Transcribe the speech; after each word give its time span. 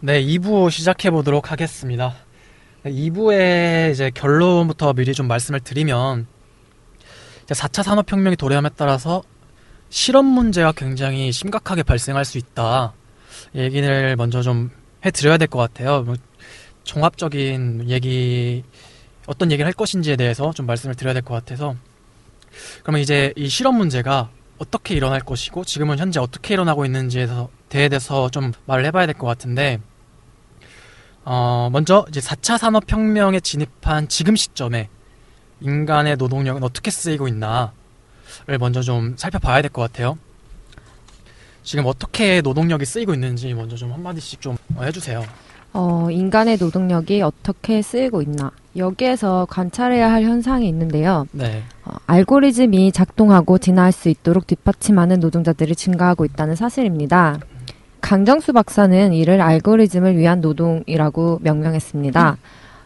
네, 0.00 0.22
2부 0.22 0.70
시작해 0.70 1.10
보도록 1.10 1.50
하겠습니다. 1.50 2.14
2부의 2.84 3.90
이제 3.92 4.10
결론부터 4.14 4.92
미리 4.92 5.12
좀 5.12 5.26
말씀을 5.26 5.60
드리면 5.60 6.26
이제 7.42 7.54
4차 7.54 7.82
산업혁명이 7.82 8.36
도래함에 8.36 8.70
따라서 8.76 9.22
실업 9.90 10.24
문제가 10.24 10.72
굉장히 10.72 11.32
심각하게 11.32 11.82
발생할 11.82 12.24
수 12.24 12.38
있다. 12.38 12.92
얘기를 13.54 14.14
먼저 14.16 14.42
좀 14.42 14.70
해드려야 15.04 15.36
될 15.36 15.48
것 15.48 15.58
같아요. 15.58 16.02
뭐 16.02 16.14
종합적인 16.84 17.86
얘기, 17.88 18.62
어떤 19.26 19.50
얘기를 19.50 19.66
할 19.66 19.72
것인지에 19.72 20.16
대해서 20.16 20.52
좀 20.52 20.66
말씀을 20.66 20.94
드려야 20.94 21.12
될 21.14 21.22
것 21.22 21.34
같아서. 21.34 21.74
그러면 22.82 23.00
이제 23.02 23.32
이 23.36 23.48
실업 23.48 23.74
문제가 23.74 24.30
어떻게 24.58 24.94
일어날 24.94 25.20
것이고, 25.20 25.64
지금은 25.64 25.98
현재 25.98 26.18
어떻게 26.18 26.54
일어나고 26.54 26.84
있는지에 26.84 27.28
대해서 27.68 28.28
좀 28.30 28.52
말을 28.66 28.84
해봐야 28.86 29.06
될 29.06 29.14
것 29.14 29.26
같은데, 29.26 29.78
어, 31.30 31.68
먼저 31.70 32.06
이제 32.08 32.20
4차 32.20 32.56
산업혁명에 32.56 33.40
진입한 33.40 34.08
지금 34.08 34.34
시점에 34.34 34.88
인간의 35.60 36.16
노동력은 36.16 36.62
어떻게 36.62 36.90
쓰이고 36.90 37.28
있나를 37.28 37.68
먼저 38.58 38.80
좀 38.80 39.14
살펴봐야 39.18 39.60
될 39.60 39.70
것 39.70 39.82
같아요. 39.82 40.16
지금 41.62 41.84
어떻게 41.84 42.40
노동력이 42.40 42.86
쓰이고 42.86 43.12
있는지 43.12 43.52
먼저 43.52 43.76
좀 43.76 43.92
한마디씩 43.92 44.40
좀 44.40 44.56
해주세요. 44.80 45.22
어, 45.74 46.08
인간의 46.10 46.56
노동력이 46.56 47.20
어떻게 47.20 47.82
쓰이고 47.82 48.22
있나. 48.22 48.50
여기에서 48.74 49.46
관찰해야 49.50 50.10
할 50.10 50.22
현상이 50.22 50.66
있는데요. 50.66 51.26
네. 51.32 51.62
어, 51.84 51.92
알고리즘이 52.06 52.92
작동하고 52.92 53.58
진화할 53.58 53.92
수 53.92 54.08
있도록 54.08 54.46
뒷받침하는 54.46 55.20
노동자들이 55.20 55.76
증가하고 55.76 56.24
있다는 56.24 56.54
사실입니다. 56.56 57.38
강정수 58.08 58.54
박사는 58.54 59.12
이를 59.12 59.42
알고리즘을 59.42 60.16
위한 60.16 60.40
노동이라고 60.40 61.40
명명했습니다. 61.42 62.38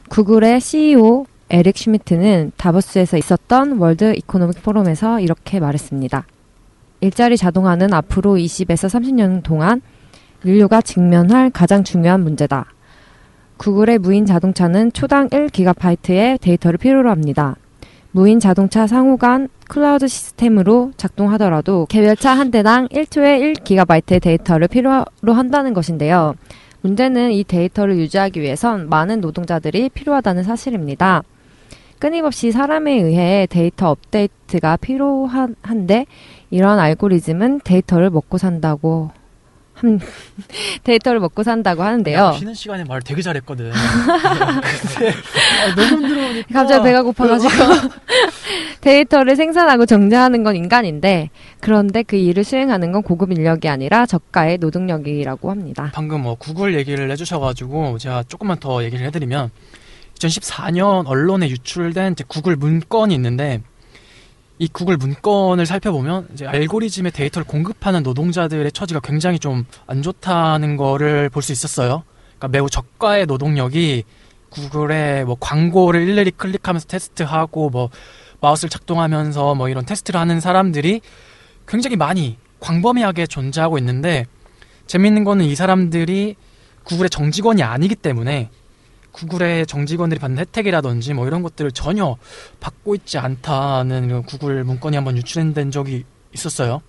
구글의 0.08 0.60
CEO 0.60 1.26
에릭 1.48 1.78
슈미트는 1.78 2.50
다보스에서 2.56 3.18
있었던 3.18 3.78
World 3.78 4.14
Economic 4.16 4.64
Forum에서 4.64 5.20
이렇게 5.20 5.60
말했습니다. 5.60 6.26
일자리 7.02 7.36
자동화는 7.36 7.94
앞으로 7.94 8.34
20에서 8.34 8.88
30년 8.88 9.44
동안 9.44 9.80
인류가 10.42 10.80
직면할 10.80 11.50
가장 11.50 11.84
중요한 11.84 12.24
문제다. 12.24 12.66
구글의 13.58 13.98
무인 13.98 14.26
자동차는 14.26 14.92
초당 14.92 15.28
1기가바이트의 15.28 16.40
데이터를 16.40 16.78
필요로 16.78 17.08
합니다. 17.10 17.54
무인 18.14 18.40
자동차 18.40 18.86
상호 18.86 19.16
간 19.16 19.48
클라우드 19.68 20.06
시스템으로 20.06 20.92
작동하더라도 20.98 21.86
개별차 21.86 22.32
한 22.32 22.50
대당 22.50 22.86
1초에 22.88 23.56
1기가바이트의 23.56 24.20
데이터를 24.20 24.68
필요로 24.68 25.32
한다는 25.32 25.72
것인데요. 25.72 26.34
문제는 26.82 27.32
이 27.32 27.42
데이터를 27.42 27.96
유지하기 27.96 28.42
위해선 28.42 28.90
많은 28.90 29.22
노동자들이 29.22 29.88
필요하다는 29.88 30.42
사실입니다. 30.42 31.22
끊임없이 31.98 32.52
사람에 32.52 32.92
의해 32.92 33.46
데이터 33.48 33.88
업데이트가 33.88 34.76
필요한데 34.76 36.04
이런 36.50 36.80
알고리즘은 36.80 37.60
데이터를 37.64 38.10
먹고 38.10 38.36
산다고 38.36 39.10
한 39.82 40.00
데이터를 40.84 41.20
먹고 41.20 41.42
산다고 41.42 41.82
하는데요. 41.82 42.36
쉬는 42.38 42.54
시간에 42.54 42.84
말 42.84 43.02
되게 43.02 43.20
잘했거든. 43.20 43.72
아, 43.72 44.60
너무 45.74 46.08
들어오니까 46.08 46.48
갑자기 46.52 46.84
배가 46.84 47.02
고파가지고 47.02 47.52
데이터를 48.80 49.36
생산하고 49.36 49.86
정제하는 49.86 50.42
건 50.42 50.56
인간인데 50.56 51.30
그런데 51.60 52.02
그 52.02 52.16
일을 52.16 52.44
수행하는 52.44 52.92
건 52.92 53.02
고급 53.02 53.32
인력이 53.32 53.68
아니라 53.68 54.06
저가의 54.06 54.58
노동력이라고 54.58 55.50
합니다. 55.50 55.90
방금 55.94 56.22
뭐 56.22 56.34
구글 56.36 56.74
얘기를 56.74 57.10
해주셔가지고 57.10 57.98
제가 57.98 58.24
조금만 58.24 58.58
더 58.58 58.82
얘기를 58.84 59.04
해드리면 59.06 59.50
2014년 60.18 61.06
언론에 61.06 61.48
유출된 61.48 62.14
구글 62.28 62.56
문건이 62.56 63.14
있는데 63.14 63.60
이 64.62 64.68
구글 64.68 64.96
문건을 64.96 65.66
살펴보면 65.66 66.28
이제 66.34 66.46
알고리즘의 66.46 67.10
데이터를 67.10 67.44
공급하는 67.44 68.04
노동자들의 68.04 68.70
처지가 68.70 69.00
굉장히 69.00 69.40
좀 69.40 69.64
안 69.88 70.02
좋다는 70.02 70.76
거를 70.76 71.28
볼 71.30 71.42
수 71.42 71.50
있었어요. 71.50 72.04
그러니까 72.38 72.46
매우 72.48 72.70
저가의 72.70 73.26
노동력이 73.26 74.04
구글에 74.50 75.24
뭐 75.24 75.36
광고를 75.40 76.08
일일이 76.08 76.30
클릭하면서 76.30 76.86
테스트하고 76.86 77.70
뭐 77.70 77.90
마우스를 78.40 78.70
작동하면서 78.70 79.56
뭐 79.56 79.68
이런 79.68 79.84
테스트를 79.84 80.20
하는 80.20 80.38
사람들이 80.38 81.00
굉장히 81.66 81.96
많이 81.96 82.38
광범위하게 82.60 83.26
존재하고 83.26 83.78
있는데 83.78 84.26
재밌는 84.86 85.24
거는 85.24 85.44
이 85.44 85.56
사람들이 85.56 86.36
구글의 86.84 87.10
정직원이 87.10 87.64
아니기 87.64 87.96
때문에 87.96 88.50
구글의 89.12 89.66
정직원들이 89.66 90.18
받는 90.20 90.38
혜택이라든지 90.38 91.14
뭐 91.14 91.26
이런 91.26 91.42
것들을 91.42 91.70
전혀 91.72 92.16
받고 92.60 92.94
있지 92.96 93.18
않다는 93.18 94.22
구글 94.24 94.64
문건이 94.64 94.96
한번 94.96 95.16
유출된 95.16 95.70
적이 95.70 96.04
있었어요. 96.32 96.82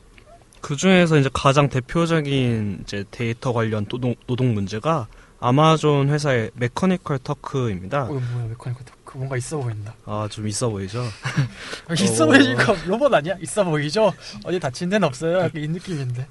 그 0.62 0.76
중에서 0.78 1.18
이제 1.18 1.30
가장 1.34 1.68
대표적인 1.70 2.80
이제 2.84 3.04
데이터 3.12 3.52
관련 3.52 3.86
노동, 3.86 4.16
노동 4.28 4.54
문제가 4.54 5.08
아마존 5.42 6.08
회사의 6.10 6.52
Mechanical 6.56 7.20
Turk입니다. 7.20 8.04
어, 8.04 8.08
뭐야 8.14 8.48
Mechanical 8.48 8.86
Turk 8.86 9.18
뭔가 9.18 9.36
있어 9.36 9.58
보인다. 9.58 9.94
아 10.06 10.28
좀 10.32 10.48
있어 10.48 10.70
보이죠? 10.70 11.04
있어 12.00 12.26
보이니까 12.26 12.74
로봇 12.88 13.14
아니야? 13.14 13.36
있어 13.42 13.66
보이죠? 13.66 14.14
어디 14.46 14.58
다친 14.60 14.88
데는 14.90 15.06
없어요? 15.06 15.50
이 15.54 15.68
느낌인데. 15.68 16.26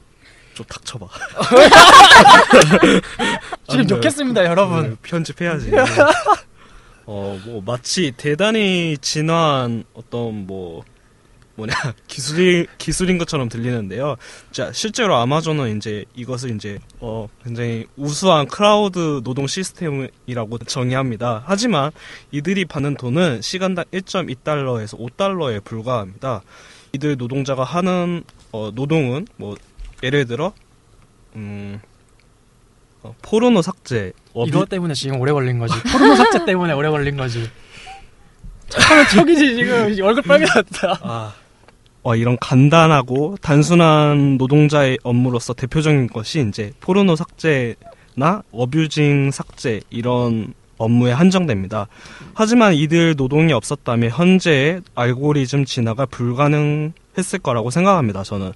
좀 0.55 0.67
닥쳐봐. 0.67 1.07
지금 3.69 3.91
욕했습니다, 3.91 4.45
여러분. 4.45 4.91
네, 4.91 4.97
편집해야지. 5.03 5.71
어, 7.07 7.39
뭐, 7.45 7.63
마치 7.65 8.13
대단히 8.17 8.97
진화한 9.01 9.85
어떤 9.95 10.47
뭐, 10.47 10.85
뭐냐, 11.55 11.75
기술이, 12.07 12.67
기술인 12.79 13.19
것처럼 13.19 13.49
들리는데요. 13.49 14.17
자, 14.53 14.73
실제로 14.73 15.17
아마존은 15.17 15.77
이제 15.77 16.05
이것을 16.15 16.55
이제, 16.55 16.79
어, 17.01 17.29
굉장히 17.45 17.87
우수한 17.97 18.47
클라우드 18.47 19.23
노동 19.25 19.47
시스템이라고 19.47 20.59
정의합니다. 20.67 21.43
하지만 21.47 21.91
이들이 22.31 22.65
받는 22.67 22.97
돈은 22.97 23.43
시간당 23.43 23.85
1.2달러에서 23.93 24.99
5달러에 24.99 25.65
불과합니다. 25.65 26.43
이들 26.93 27.17
노동자가 27.17 27.65
하는, 27.65 28.23
어, 28.53 28.71
노동은 28.75 29.27
뭐, 29.37 29.57
예를 30.03 30.27
들어, 30.27 30.53
음, 31.37 31.81
어, 33.03 33.15
포르노 33.23 33.63
삭제. 33.63 34.13
어비... 34.33 34.51
이거 34.51 34.65
때문에 34.65 34.95
지금 34.95 35.21
오래 35.21 35.33
걸린 35.33 35.59
거지. 35.59 35.75
포르노 35.93 36.17
삭제 36.17 36.45
때문에 36.47 36.73
오래 36.73 36.89
걸린 36.89 37.17
거지. 37.17 37.49
잠깐만 38.69 39.07
저기지 39.09 39.55
지금 39.57 40.05
얼굴 40.05 40.23
빨개졌다. 40.23 40.99
아, 41.03 41.35
어, 42.03 42.17
이런 42.17 42.37
간단하고 42.41 43.37
단순한 43.41 44.39
노동자의 44.39 44.99
업무로서 45.03 45.53
대표적인 45.55 46.09
것이 46.09 46.45
이제 46.49 46.73
포르노 46.81 47.17
삭제나 47.17 48.43
어뷰징 48.51 49.31
삭제 49.31 49.81
이런 49.91 50.55
업무에 50.79 51.13
한정됩니다. 51.13 51.87
하지만 52.35 52.75
이들 52.75 53.15
노동이 53.17 53.53
없었다면 53.53 54.11
현재의 54.11 54.83
알고리즘 54.95 55.65
진화가 55.65 56.07
불가능했을 56.07 57.39
거라고 57.43 57.71
생각합니다. 57.71 58.23
저는 58.23 58.53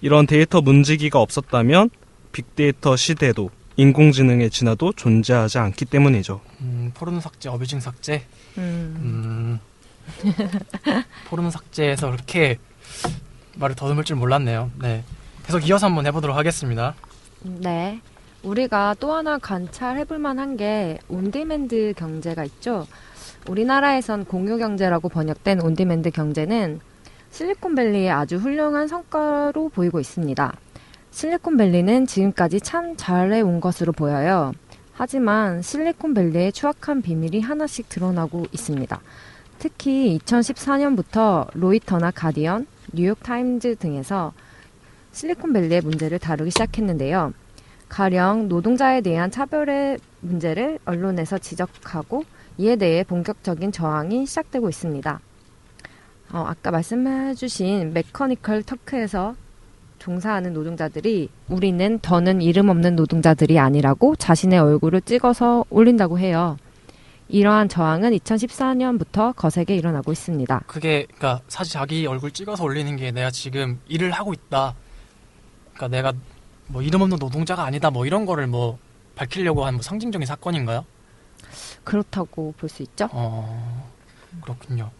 이런 0.00 0.26
데이터 0.26 0.60
문지기가 0.60 1.20
없었다면 1.20 1.90
빅데이터 2.32 2.96
시대도 2.96 3.50
인공지능의 3.76 4.50
진화도 4.50 4.92
존재하지 4.94 5.58
않기 5.58 5.84
때문이죠. 5.84 6.40
음, 6.60 6.90
포르노 6.94 7.20
삭제, 7.20 7.48
어뷰징 7.48 7.80
삭제. 7.80 8.24
음. 8.58 9.60
음. 10.24 10.24
포르노 11.28 11.50
삭제에서 11.50 12.10
그렇게 12.10 12.58
말을 13.54 13.76
더듬을 13.76 14.04
줄 14.04 14.16
몰랐네요. 14.16 14.70
네. 14.80 15.04
계속 15.46 15.66
이어서 15.68 15.86
한번 15.86 16.06
해보도록 16.06 16.36
하겠습니다. 16.36 16.94
네. 17.42 18.00
우리가 18.42 18.94
또 19.00 19.12
하나 19.12 19.38
관찰해 19.38 20.04
볼 20.04 20.18
만한 20.18 20.56
게 20.56 20.98
on-demand 21.08 21.94
경제가 21.96 22.44
있죠. 22.44 22.86
우리나라에선 23.48 24.24
공유 24.24 24.58
경제라고 24.58 25.08
번역된 25.08 25.60
on-demand 25.60 26.10
경제는 26.10 26.80
실리콘밸리의 27.30 28.10
아주 28.10 28.36
훌륭한 28.36 28.88
성과로 28.88 29.70
보이고 29.70 30.00
있습니다. 30.00 30.54
실리콘밸리는 31.10 32.06
지금까지 32.06 32.60
참 32.60 32.94
잘해온 32.96 33.60
것으로 33.60 33.92
보여요. 33.92 34.52
하지만 34.92 35.62
실리콘밸리의 35.62 36.52
추악한 36.52 37.02
비밀이 37.02 37.40
하나씩 37.40 37.88
드러나고 37.88 38.46
있습니다. 38.52 39.00
특히 39.58 40.18
2014년부터 40.24 41.48
로이터나 41.54 42.10
가디언, 42.10 42.66
뉴욕타임즈 42.92 43.76
등에서 43.76 44.32
실리콘밸리의 45.12 45.80
문제를 45.80 46.18
다루기 46.18 46.50
시작했는데요. 46.50 47.32
가령 47.88 48.48
노동자에 48.48 49.00
대한 49.00 49.30
차별의 49.30 49.98
문제를 50.20 50.78
언론에서 50.84 51.38
지적하고 51.38 52.24
이에 52.58 52.76
대해 52.76 53.04
본격적인 53.04 53.72
저항이 53.72 54.26
시작되고 54.26 54.68
있습니다. 54.68 55.20
어, 56.32 56.44
아까 56.46 56.70
말씀해주신 56.70 57.92
메커니컬 57.94 58.62
터크에서 58.64 59.34
종사하는 59.98 60.52
노동자들이 60.52 61.28
우리는 61.48 61.98
더는 62.00 62.40
이름 62.42 62.68
없는 62.68 62.96
노동자들이 62.96 63.58
아니라고 63.58 64.16
자신의 64.16 64.58
얼굴을 64.58 65.00
찍어서 65.00 65.64
올린다고 65.70 66.18
해요. 66.18 66.56
이러한 67.28 67.68
저항은 67.68 68.12
2014년부터 68.12 69.34
거세게 69.36 69.76
일어나고 69.76 70.12
있습니다. 70.12 70.62
그게 70.66 71.06
그러니까 71.06 71.42
사실 71.48 71.74
자기 71.74 72.06
얼굴 72.06 72.30
찍어서 72.30 72.64
올리는 72.64 72.96
게 72.96 73.10
내가 73.10 73.30
지금 73.30 73.80
일을 73.88 74.12
하고 74.12 74.32
있다. 74.32 74.74
그러니까 75.74 75.88
내가 75.88 76.12
뭐 76.68 76.82
이름 76.82 77.00
없는 77.02 77.18
노동자가 77.18 77.64
아니다. 77.64 77.90
뭐 77.90 78.06
이런 78.06 78.26
거를 78.26 78.46
뭐 78.46 78.78
밝히려고 79.16 79.64
한 79.64 79.74
뭐 79.74 79.82
상징적인 79.82 80.26
사건인가요? 80.26 80.84
그렇다고 81.84 82.54
볼 82.58 82.68
수 82.68 82.82
있죠. 82.82 83.08
어 83.12 83.88
그렇군요. 84.42 84.90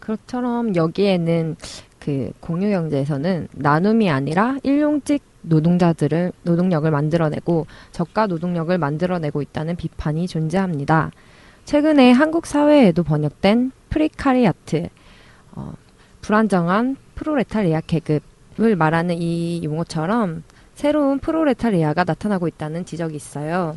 그렇처럼 0.00 0.76
여기에는 0.76 1.56
그 1.98 2.32
공유 2.40 2.70
경제에서는 2.70 3.48
나눔이 3.52 4.10
아니라 4.10 4.56
일용직 4.62 5.22
노동자들을 5.42 6.32
노동력을 6.42 6.88
만들어내고 6.90 7.66
저가 7.92 8.26
노동력을 8.26 8.76
만들어내고 8.76 9.42
있다는 9.42 9.76
비판이 9.76 10.26
존재합니다. 10.28 11.10
최근에 11.64 12.12
한국 12.12 12.46
사회에도 12.46 13.02
번역된 13.02 13.72
precariat, 13.90 14.88
어, 15.52 15.72
불안정한 16.22 16.96
프로레타리아 17.14 17.82
계급을 17.82 18.76
말하는 18.76 19.20
이 19.20 19.62
용어처럼 19.64 20.44
새로운 20.78 21.18
프로레타리아가 21.18 22.04
나타나고 22.04 22.46
있다는 22.46 22.84
지적이 22.84 23.16
있어요. 23.16 23.76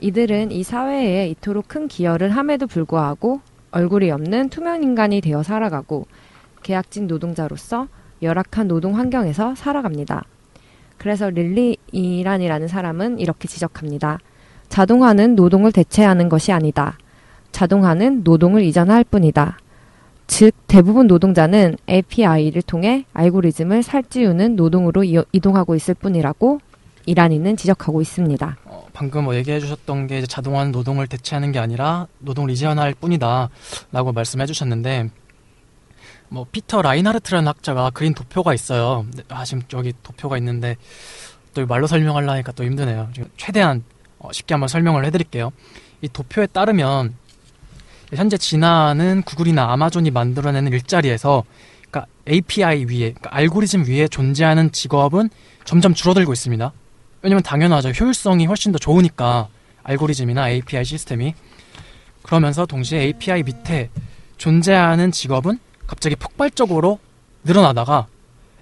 이들은 0.00 0.50
이 0.50 0.64
사회에 0.64 1.28
이토록 1.28 1.68
큰 1.68 1.86
기여를 1.86 2.30
함에도 2.30 2.66
불구하고 2.66 3.40
얼굴이 3.70 4.10
없는 4.10 4.48
투명 4.48 4.82
인간이 4.82 5.20
되어 5.20 5.44
살아가고 5.44 6.08
계약직 6.64 7.04
노동자로서 7.04 7.86
열악한 8.20 8.66
노동 8.66 8.98
환경에서 8.98 9.54
살아갑니다. 9.54 10.24
그래서 10.98 11.30
릴리 11.30 11.76
이란이라는 11.92 12.66
사람은 12.66 13.20
이렇게 13.20 13.46
지적합니다. 13.46 14.18
자동화는 14.68 15.36
노동을 15.36 15.70
대체하는 15.70 16.28
것이 16.28 16.50
아니다. 16.50 16.98
자동화는 17.52 18.24
노동을 18.24 18.64
이전할 18.64 19.04
뿐이다. 19.04 19.56
즉, 20.30 20.52
대부분 20.68 21.08
노동자는 21.08 21.76
API를 21.88 22.62
통해 22.62 23.04
알고리즘을 23.14 23.82
살찌우는 23.82 24.54
노동으로 24.54 25.02
이- 25.02 25.20
이동하고 25.32 25.74
있을 25.74 25.94
뿐이라고 25.94 26.60
이란이는 27.04 27.56
지적하고 27.56 28.00
있습니다. 28.00 28.56
어, 28.64 28.86
방금 28.92 29.24
뭐 29.24 29.34
얘기해 29.34 29.58
주셨던 29.58 30.06
게 30.06 30.22
자동화는 30.24 30.70
노동을 30.70 31.08
대체하는 31.08 31.50
게 31.50 31.58
아니라 31.58 32.06
노동을 32.20 32.50
이전할 32.50 32.94
뿐이다라고 32.94 34.12
말씀해 34.14 34.46
주셨는데 34.46 35.10
뭐 36.28 36.46
피터 36.52 36.82
라인하르트라는 36.82 37.48
학자가 37.48 37.90
그린 37.90 38.14
도표가 38.14 38.54
있어요. 38.54 39.04
네, 39.16 39.24
아 39.30 39.44
지금 39.44 39.64
여기 39.72 39.92
도표가 40.04 40.38
있는데 40.38 40.76
또 41.54 41.66
말로 41.66 41.88
설명하려니까 41.88 42.52
또 42.52 42.62
힘드네요. 42.62 43.08
지금 43.14 43.28
최대한 43.36 43.82
어, 44.20 44.30
쉽게 44.30 44.54
한번 44.54 44.68
설명을 44.68 45.04
해드릴게요. 45.06 45.50
이 46.02 46.08
도표에 46.08 46.46
따르면 46.46 47.16
현재 48.14 48.36
진화는 48.36 49.22
구글이나 49.22 49.72
아마존이 49.72 50.10
만들어내는 50.10 50.72
일자리에서 50.72 51.44
그러니까 51.90 52.06
API 52.28 52.84
위에 52.84 53.12
그러니까 53.12 53.30
알고리즘 53.32 53.84
위에 53.86 54.08
존재하는 54.08 54.72
직업은 54.72 55.30
점점 55.64 55.94
줄어들고 55.94 56.32
있습니다. 56.32 56.72
왜냐면 57.22 57.42
당연하죠. 57.42 57.90
효율성이 57.90 58.46
훨씬 58.46 58.72
더 58.72 58.78
좋으니까 58.78 59.48
알고리즘이나 59.82 60.50
API 60.50 60.84
시스템이 60.84 61.34
그러면서 62.22 62.66
동시에 62.66 63.00
API 63.00 63.42
밑에 63.42 63.90
존재하는 64.36 65.12
직업은 65.12 65.58
갑자기 65.86 66.16
폭발적으로 66.16 66.98
늘어나다가 67.44 68.06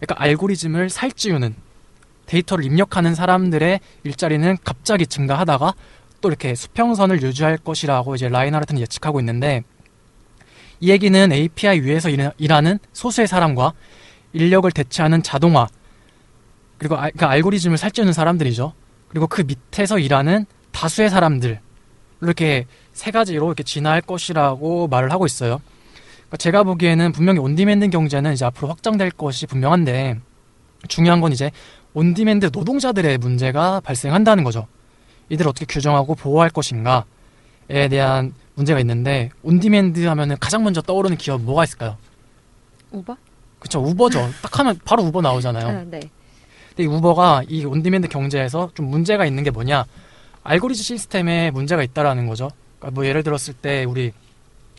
그러니까 0.00 0.23
알고리즘을 0.23 0.91
살찌우는 0.91 1.55
데이터를 2.27 2.65
입력하는 2.65 3.15
사람들의 3.15 3.81
일자리는 4.05 4.59
갑자기 4.62 5.06
증가하다가 5.06 5.75
또 6.20 6.29
이렇게 6.29 6.55
수평선을 6.55 7.23
유지할 7.23 7.59
것이라고 7.59 8.15
이제 8.15 8.29
라인하르트는 8.29 8.81
예측하고 8.81 9.20
있는데 9.20 9.62
이 10.81 10.91
얘기는 10.91 11.32
API 11.32 11.81
위에서 11.81 12.09
일- 12.11 12.32
일하는 12.38 12.79
소수의 12.93 13.26
사람과 13.29 13.73
인력을 14.32 14.70
대체하는 14.70 15.23
자동화 15.23 15.67
그리고 16.79 16.97
알, 16.97 17.11
그 17.12 17.25
알고리즘을 17.25 17.76
살찌우는 17.79 18.12
사람들이죠. 18.12 18.73
그리고 19.09 19.26
그 19.26 19.43
밑에서 19.43 19.99
일하는 19.99 20.47
다수의 20.70 21.11
사람들 21.11 21.61
이렇게 22.21 22.67
세 22.93 23.11
가지로 23.11 23.47
이렇게 23.47 23.62
진화할 23.62 24.00
것이라고 24.03 24.88
말을 24.88 25.11
하고 25.12 25.26
있어요. 25.26 25.61
그러니까 26.26 26.37
제가 26.37 26.62
보기에는 26.64 27.12
분명히 27.12 27.38
on-demand 27.41 27.89
경제는 27.91 28.32
이제 28.35 28.44
앞으로 28.44 28.69
확장될 28.69 29.12
것이 29.12 29.47
분명한데 29.47 30.21
중요한 30.88 31.21
건 31.21 31.32
이제 31.32 31.50
on-demand 31.95 32.50
노동자들의 32.53 33.19
문제가 33.19 33.81
발생한다는 33.81 34.44
거죠. 34.44 34.67
이들을 35.29 35.49
어떻게 35.49 35.67
규정하고 35.67 36.15
보호할 36.15 36.51
것인가에 36.51 37.89
대한 37.91 38.33
문제가 38.55 38.81
있는데 38.81 39.31
on-demand 39.43 40.05
하면은 40.07 40.37
가장 40.41 40.65
먼저 40.65 40.81
떠오르는 40.83 41.17
기업 41.17 41.41
뭐가 41.43 41.65
있을까요? 41.65 41.97
우버? 42.91 43.17
그쵸 43.61 43.81
우버죠. 43.81 44.31
딱 44.43 44.59
하면 44.61 44.79
바로 44.85 45.03
우버 45.05 45.21
나오잖아요. 45.21 45.85
네. 45.91 46.01
근데 46.71 46.83
이 46.83 46.87
우버가 46.87 47.43
이 47.49 47.65
on-demand 47.65 48.09
경제에서 48.09 48.71
좀 48.75 48.87
문제가 48.87 49.27
있는 49.27 49.43
게 49.43 49.51
뭐냐? 49.51 49.85
알고리즘 50.45 50.83
시스템에 50.83 51.51
문제가 51.51 51.83
있다라는 51.83 52.27
거죠. 52.27 52.51
그러니까 52.79 52.95
뭐 52.95 53.07
예를 53.07 53.23
들었을 53.23 53.55
때 53.55 53.85
우리 53.85 54.13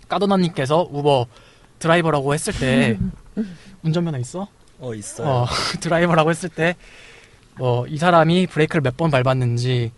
까도나님께서 0.07 0.88
우버 0.92 1.28
드라이버라고 1.80 2.34
했을 2.34 2.54
때 2.54 2.98
운전면허 3.84 4.18
있어? 4.19 4.48
어 4.80 4.94
있어요. 4.95 5.28
어, 5.28 5.45
드라이버라고 5.80 6.30
했을 6.30 6.50
때 6.50 6.75
뭐 7.60 7.86
이 7.90 7.98
사람이 7.98 8.48
브레이크를 8.48 8.81
몇 8.81 8.95
번 8.95 9.12
밟았는지 9.12 9.92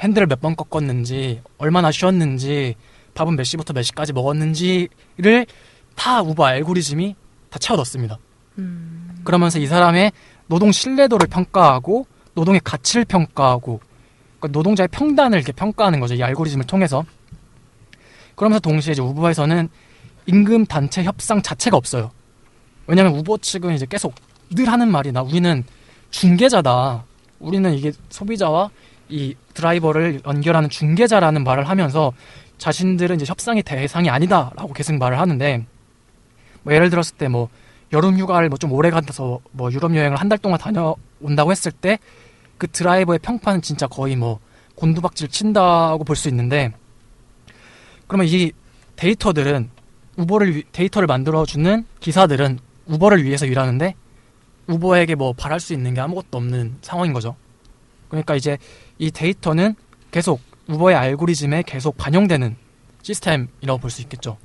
핸들을 0.00 0.26
몇 0.26 0.40
번 0.40 0.56
꺾었는지 0.56 1.40
얼마나 1.58 1.90
쉬었는지 1.90 2.74
밥은 3.14 3.36
몇 3.36 3.44
시부터 3.44 3.72
몇 3.72 3.82
시까지 3.82 4.12
먹었는지를 4.12 5.46
다 5.94 6.20
우버 6.22 6.44
알고리즘이 6.44 7.14
다 7.50 7.58
채워 7.58 7.76
넣습니다. 7.78 8.18
음, 8.58 9.20
그러면서 9.24 9.58
이 9.58 9.66
사람의 9.66 10.12
노동 10.48 10.72
신뢰도를 10.72 11.28
평가하고 11.28 12.06
노동의 12.34 12.60
가치를 12.64 13.04
평가하고 13.04 13.80
그러니까 14.40 14.58
노동자의 14.58 14.88
평단을 14.88 15.38
이렇게 15.38 15.52
평가하는 15.52 16.00
거죠. 16.00 16.14
이 16.14 16.22
알고리즘을 16.22 16.66
통해서. 16.66 17.04
그러면서 18.34 18.60
동시에 18.60 18.92
이제 18.92 19.00
우버에서는 19.02 19.68
임금 20.26 20.66
단체 20.66 21.04
협상 21.04 21.40
자체가 21.40 21.76
없어요. 21.76 22.10
왜냐하면 22.88 23.16
우버 23.18 23.38
측은 23.38 23.74
이제 23.74 23.86
계속 23.88 24.14
늘 24.50 24.68
하는 24.68 24.90
말이 24.90 25.12
나 25.12 25.22
우리는 25.22 25.62
중개자다. 26.10 27.04
우리는 27.38 27.72
이게 27.74 27.92
소비자와 28.10 28.70
이 29.14 29.36
드라이버를 29.54 30.22
연결하는 30.26 30.68
중개자라는 30.68 31.44
말을 31.44 31.68
하면서 31.68 32.12
자신들은 32.58 33.16
이제 33.16 33.24
협상의 33.26 33.62
대상이 33.62 34.10
아니다라고 34.10 34.72
계속 34.72 34.96
말을 34.96 35.18
하는데 35.20 35.64
뭐 36.64 36.72
예를 36.74 36.90
들었을 36.90 37.16
때 37.16 37.28
뭐 37.28 37.48
여름 37.92 38.18
휴가를 38.18 38.48
뭐 38.48 38.58
좀 38.58 38.72
오래 38.72 38.90
가서 38.90 39.38
뭐 39.52 39.70
유럽 39.70 39.94
여행을 39.94 40.16
한 40.18 40.28
달 40.28 40.38
동안 40.38 40.58
다녀온다고 40.58 41.52
했을 41.52 41.70
때 41.70 41.98
그 42.58 42.66
드라이버의 42.68 43.18
평판은 43.20 43.62
진짜 43.62 43.86
거의 43.86 44.16
뭐 44.16 44.38
곤두박질 44.76 45.28
친다고 45.28 46.02
볼 46.04 46.16
수 46.16 46.28
있는데 46.28 46.72
그러면 48.06 48.26
이 48.28 48.50
데이터들은 48.96 49.70
우버를 50.16 50.56
위- 50.56 50.64
데이터를 50.72 51.06
만들어 51.06 51.44
주는 51.44 51.84
기사들은 52.00 52.58
우버를 52.86 53.24
위해서 53.24 53.46
일하는데 53.46 53.94
우버에게 54.68 55.14
뭐 55.14 55.32
바랄 55.32 55.60
수 55.60 55.72
있는 55.72 55.94
게 55.94 56.00
아무것도 56.00 56.38
없는 56.38 56.76
상황인 56.82 57.12
거죠. 57.12 57.36
그러니까 58.08 58.36
이제 58.36 58.56
이 58.98 59.10
데이터는 59.10 59.74
계속 60.10 60.40
우버의 60.68 60.96
알고리즘에 60.96 61.62
계속 61.66 61.96
반영되는 61.96 62.56
시스템이라고 63.02 63.78
볼 63.78 63.90
수 63.90 64.00
있겠죠. 64.02 64.38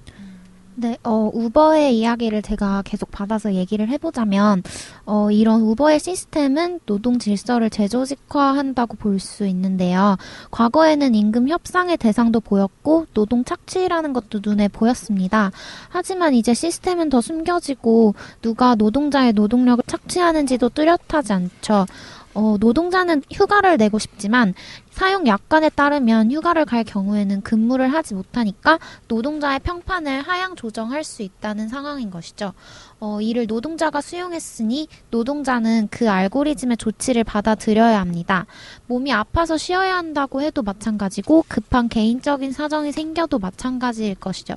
네, 0.81 0.97
어, 1.03 1.29
우버의 1.33 1.97
이야기를 1.97 2.41
제가 2.41 2.83
계속 2.85 3.11
받아서 3.11 3.53
얘기를 3.53 3.89
해보자면, 3.89 4.63
어, 5.05 5.29
이런 5.29 5.59
우버의 5.59 5.99
시스템은 5.99 6.79
노동 6.85 7.19
질서를 7.19 7.69
재조직화한다고 7.69 8.95
볼 8.95 9.19
수 9.19 9.45
있는데요. 9.45 10.15
과거에는 10.51 11.15
임금 11.15 11.49
협상의 11.49 11.97
대상도 11.97 12.39
보였고, 12.39 13.07
노동 13.13 13.43
착취라는 13.43 14.13
것도 14.13 14.39
눈에 14.41 14.69
보였습니다. 14.69 15.51
하지만 15.89 16.33
이제 16.33 16.53
시스템은 16.53 17.09
더 17.09 17.19
숨겨지고, 17.19 18.15
누가 18.41 18.75
노동자의 18.75 19.33
노동력을 19.33 19.83
착취하는지도 19.85 20.69
뚜렷하지 20.69 21.33
않죠. 21.33 21.87
어, 22.33 22.57
노동자는 22.59 23.23
휴가를 23.31 23.77
내고 23.77 23.99
싶지만, 23.99 24.53
사용 24.91 25.27
약관에 25.27 25.69
따르면 25.69 26.31
휴가를 26.31 26.65
갈 26.65 26.83
경우에는 26.83 27.41
근무를 27.41 27.93
하지 27.93 28.15
못하니까 28.15 28.79
노동자의 29.07 29.59
평판을 29.59 30.21
하향 30.21 30.55
조정할 30.55 31.03
수 31.03 31.21
있다는 31.21 31.69
상황인 31.69 32.09
것이죠. 32.11 32.53
어, 32.99 33.21
이를 33.21 33.47
노동자가 33.47 34.01
수용했으니 34.01 34.87
노동자는 35.09 35.87
그 35.89 36.09
알고리즘의 36.09 36.77
조치를 36.77 37.23
받아들여야 37.23 37.99
합니다. 37.99 38.45
몸이 38.87 39.13
아파서 39.13 39.57
쉬어야 39.57 39.95
한다고 39.95 40.41
해도 40.41 40.63
마찬가지고 40.63 41.45
급한 41.47 41.87
개인적인 41.87 42.51
사정이 42.51 42.91
생겨도 42.91 43.39
마찬가지일 43.39 44.15
것이죠. 44.15 44.55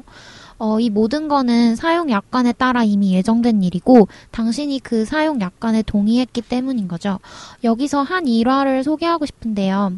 어, 0.59 0.81
이 0.81 0.91
모든 0.91 1.29
거는 1.29 1.77
사용 1.77 2.11
약관에 2.11 2.53
따라 2.53 2.85
이미 2.85 3.15
예정된 3.15 3.63
일이고 3.63 4.09
당신이 4.31 4.81
그 4.81 5.05
사용 5.05 5.41
약관에 5.41 5.83
동의했기 5.83 6.43
때문인 6.43 6.89
거죠. 6.89 7.19
여기서 7.65 8.03
한 8.03 8.27
일화를 8.27 8.83
소개하고 8.83 9.27
싶은데요. 9.27 9.97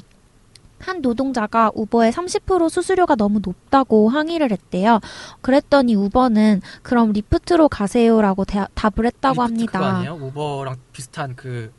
한 0.79 1.01
노동자가 1.01 1.71
우버에 1.75 2.11
30% 2.11 2.69
수수료가 2.69 3.15
너무 3.17 3.41
높다고 3.43 4.09
항의를 4.11 4.51
했대요. 4.51 5.01
그랬더니 5.41 5.95
우버는 5.95 6.61
그럼 6.83 7.13
리프트로 7.13 7.69
가세요라고 7.69 8.45
대- 8.45 8.67
답을 8.75 9.07
했다고 9.07 9.43
합니다. 9.43 9.79
그거 9.79 9.85
아니에요? 9.85 10.15
우버랑 10.21 10.77
비슷한 10.93 11.35
그 11.37 11.73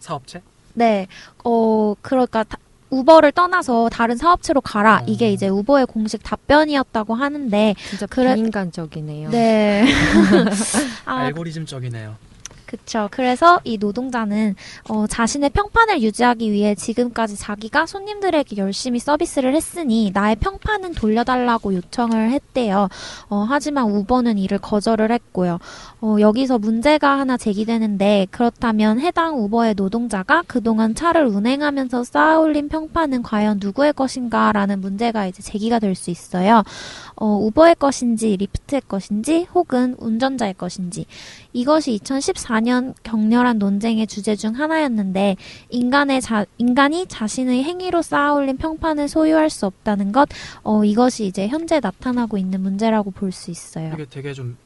사업체? 0.00 0.42
네, 0.74 1.06
어, 1.44 1.94
그러니까 2.02 2.42
다- 2.44 2.58
우버를 2.90 3.32
떠나서 3.32 3.90
다른 3.90 4.16
사업체로 4.16 4.60
가라. 4.60 5.00
어. 5.02 5.04
이게 5.06 5.30
이제 5.30 5.46
우버의 5.48 5.86
공식 5.86 6.22
답변이었다고 6.22 7.14
하는데, 7.14 7.74
진짜 7.90 8.06
그래- 8.06 8.34
비인간적이네요. 8.34 9.30
네. 9.30 9.84
아, 11.04 11.16
알고리즘적이네요. 11.16 12.16
그쵸. 12.68 13.08
그래서 13.10 13.60
이 13.64 13.78
노동자는 13.78 14.54
어, 14.90 15.06
자신의 15.06 15.50
평판을 15.50 16.02
유지하기 16.02 16.52
위해 16.52 16.74
지금까지 16.74 17.34
자기가 17.36 17.86
손님들에게 17.86 18.58
열심히 18.58 18.98
서비스를 18.98 19.54
했으니 19.54 20.10
나의 20.12 20.36
평판은 20.36 20.92
돌려달라고 20.92 21.74
요청을 21.74 22.30
했대요. 22.30 22.88
어, 23.30 23.46
하지만 23.48 23.90
우버는 23.90 24.36
이를 24.36 24.58
거절을 24.58 25.10
했고요. 25.10 25.58
어, 26.02 26.16
여기서 26.20 26.58
문제가 26.58 27.18
하나 27.18 27.38
제기되는데 27.38 28.26
그렇다면 28.30 29.00
해당 29.00 29.38
우버의 29.42 29.74
노동자가 29.74 30.42
그동안 30.46 30.94
차를 30.94 31.24
운행하면서 31.24 32.04
쌓아올린 32.04 32.68
평판은 32.68 33.22
과연 33.22 33.60
누구의 33.62 33.94
것인가라는 33.94 34.82
문제가 34.82 35.26
이제 35.26 35.42
제기가 35.42 35.78
될 35.78 35.94
수 35.94 36.10
있어요. 36.10 36.62
어, 37.20 37.26
우버의 37.26 37.74
것인지 37.76 38.36
리프트의 38.36 38.82
것인지 38.88 39.46
혹은 39.54 39.94
운전자의 39.98 40.54
것인지 40.54 41.06
이것이 41.52 41.98
2014년 41.98 42.94
격렬한 43.02 43.58
논쟁의 43.58 44.06
주제 44.06 44.36
중 44.36 44.54
하나였는데 44.54 45.36
인간의 45.70 46.20
자, 46.20 46.44
인간이 46.58 47.06
자신의 47.06 47.64
행위로 47.64 48.02
쌓아올린 48.02 48.56
평판을 48.56 49.08
소유할 49.08 49.50
수 49.50 49.66
없다는 49.66 50.12
것 50.12 50.28
어, 50.62 50.84
이것이 50.84 51.26
이제 51.26 51.48
현재 51.48 51.80
나타나고 51.80 52.38
있는 52.38 52.60
문제라고 52.60 53.10
볼 53.10 53.32
수 53.32 53.50
있어요. 53.50 53.92
이게 53.94 54.06
되게 54.08 54.32
좀 54.32 54.56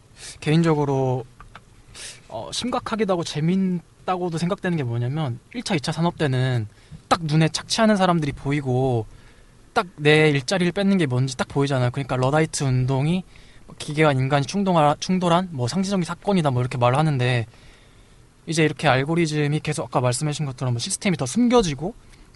개인적으로 0.41 1.25
어, 2.29 2.51
심각하기도 2.53 3.13
하고 3.13 3.25
재밌다고도 3.25 4.39
생각되는 4.39 4.77
게 4.77 4.83
뭐냐면 4.85 5.39
1차, 5.55 5.77
2차 5.79 5.93
산업 5.93 6.17
때는 6.17 6.69
딱 7.09 7.25
눈에 7.25 7.49
착취하는 7.49 7.97
사람들이 7.97 8.33
보이고 8.33 9.07
딱 9.73 9.87
내 9.97 10.31
일자리를 10.31 10.73
뺏는 10.73 10.99
게 10.99 11.07
뭔지 11.07 11.37
딱 11.37 11.49
보이잖아요. 11.49 11.91
그러니까 11.91 12.17
러다이트 12.17 12.65
운동이 12.65 13.25
뭐 13.67 13.77
기계와 13.79 14.13
인간이 14.13 14.45
충동하, 14.47 14.95
충돌한 14.99 15.49
뭐 15.53 15.69
상징적인 15.69 16.05
사건이다 16.05 16.51
뭐 16.51 16.63
이렇게 16.63 16.79
말을 16.79 16.99
하는데 16.99 17.47
이제 18.47 18.65
이렇게 18.65 18.89
알고리즘이 18.89 19.61
계속 19.61 19.85
아까 19.85 20.01
말씀하신 20.01 20.47
것처럼 20.47 20.75
뭐 20.75 20.79
시스템이 20.79 21.17
더 21.17 21.27
숨겨지고 21.27 21.95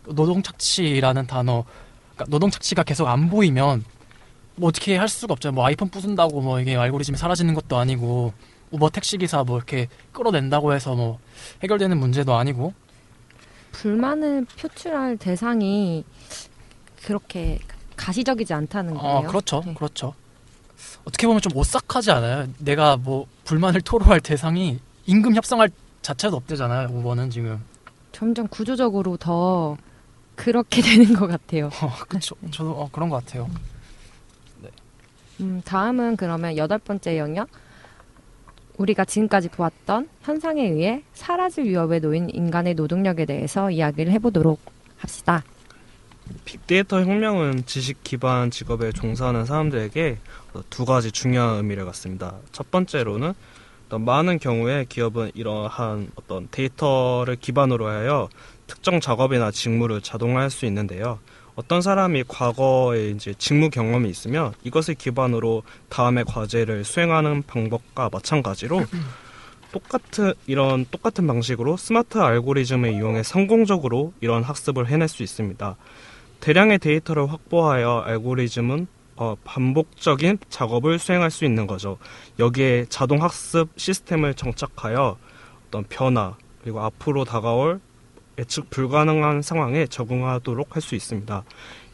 노동 0.08 0.42
착취라는 0.42 1.26
단어 1.26 1.64
그러니까 2.14 2.24
노동 2.30 2.50
착취가 2.50 2.84
계속 2.84 3.08
안 3.08 3.28
보이면 3.28 3.84
뭐 4.54 4.68
어떻게 4.68 4.96
할 4.96 5.08
수가 5.08 5.32
없잖아요. 5.32 5.54
뭐 5.54 5.66
아이폰 5.66 5.88
부순다고 5.88 6.40
뭐 6.40 6.60
이게 6.60 6.76
알고리즘이 6.76 7.18
사라지는 7.18 7.54
것도 7.54 7.76
아니고 7.76 8.32
우버 8.70 8.90
택시 8.90 9.18
기사 9.18 9.44
뭐 9.44 9.58
이렇게 9.58 9.88
끌어낸다고 10.12 10.72
해서 10.72 10.94
뭐 10.94 11.18
해결되는 11.62 11.98
문제도 11.98 12.34
아니고 12.34 12.72
불만을 13.72 14.46
표출할 14.58 15.18
대상이 15.18 16.04
그렇게 17.06 17.60
가시적이지 17.94 18.52
않다는 18.52 18.94
거예요. 18.94 19.18
어 19.18 19.22
그렇죠, 19.22 19.62
네. 19.64 19.72
그렇죠. 19.74 20.12
어떻게 21.04 21.28
보면 21.28 21.40
좀 21.40 21.56
오싹하지 21.56 22.10
않아요? 22.10 22.48
내가 22.58 22.96
뭐 22.96 23.26
불만을 23.44 23.80
토로할 23.82 24.20
대상이 24.20 24.80
임금 25.06 25.36
협상할 25.36 25.70
자체도 26.02 26.36
없대잖아요. 26.36 26.88
우버는 26.88 27.30
지금. 27.30 27.62
점점 28.10 28.48
구조적으로 28.48 29.16
더 29.16 29.76
그렇게 30.34 30.82
되는 30.82 31.14
것 31.14 31.28
같아요. 31.28 31.66
어, 31.80 31.92
그쵸. 32.08 32.34
저도 32.50 32.72
어, 32.72 32.88
그런 32.90 33.08
것 33.08 33.24
같아요. 33.24 33.48
음, 35.40 35.62
다음은 35.64 36.16
그러면 36.16 36.56
여덟 36.56 36.78
번째 36.78 37.18
영역. 37.18 37.48
우리가 38.78 39.04
지금까지 39.04 39.48
보았던 39.50 40.08
현상에 40.22 40.66
의해 40.68 41.02
사라질 41.14 41.64
위협에 41.66 42.00
놓인 42.00 42.28
인간의 42.30 42.74
노동력에 42.74 43.26
대해서 43.26 43.70
이야기를 43.70 44.12
해보도록 44.12 44.58
합시다. 44.98 45.44
빅데이터 46.44 47.00
혁명은 47.00 47.66
지식 47.66 48.02
기반 48.02 48.50
직업에 48.50 48.92
종사하는 48.92 49.44
사람들에게 49.44 50.18
어, 50.54 50.60
두 50.70 50.84
가지 50.84 51.12
중요한 51.12 51.56
의미를 51.56 51.84
갖습니다. 51.84 52.36
첫 52.52 52.70
번째로는 52.70 53.34
많은 53.88 54.38
경우에 54.38 54.84
기업은 54.88 55.32
이러한 55.34 56.10
어떤 56.16 56.48
데이터를 56.50 57.36
기반으로 57.36 57.86
하여 57.86 58.28
특정 58.66 59.00
작업이나 59.00 59.50
직무를 59.50 60.00
자동화할 60.00 60.50
수 60.50 60.66
있는데요. 60.66 61.20
어떤 61.54 61.80
사람이 61.80 62.24
과거에 62.28 63.10
이제 63.10 63.32
직무 63.38 63.70
경험이 63.70 64.10
있으면 64.10 64.52
이것을 64.62 64.94
기반으로 64.94 65.62
다음의 65.88 66.24
과제를 66.26 66.84
수행하는 66.84 67.42
방법과 67.44 68.10
마찬가지로 68.12 68.84
똑같은 69.72 70.34
이런 70.46 70.84
똑같은 70.90 71.26
방식으로 71.26 71.76
스마트 71.76 72.18
알고리즘을 72.18 72.92
이용해 72.92 73.22
성공적으로 73.22 74.12
이런 74.20 74.42
학습을 74.42 74.88
해낼 74.88 75.08
수 75.08 75.22
있습니다. 75.22 75.76
대량의 76.46 76.78
데이터를 76.78 77.32
확보하여 77.32 78.04
알고리즘은 78.06 78.86
어, 79.16 79.34
반복적인 79.42 80.38
작업을 80.48 81.00
수행할 81.00 81.28
수 81.28 81.44
있는 81.44 81.66
거죠. 81.66 81.98
여기에 82.38 82.86
자동 82.88 83.20
학습 83.20 83.70
시스템을 83.74 84.34
정착하여 84.34 85.16
어떤 85.66 85.84
변화 85.88 86.36
그리고 86.62 86.82
앞으로 86.82 87.24
다가올 87.24 87.80
예측 88.38 88.70
불가능한 88.70 89.42
상황에 89.42 89.88
적응하도록 89.88 90.76
할 90.76 90.82
수 90.82 90.94
있습니다. 90.94 91.42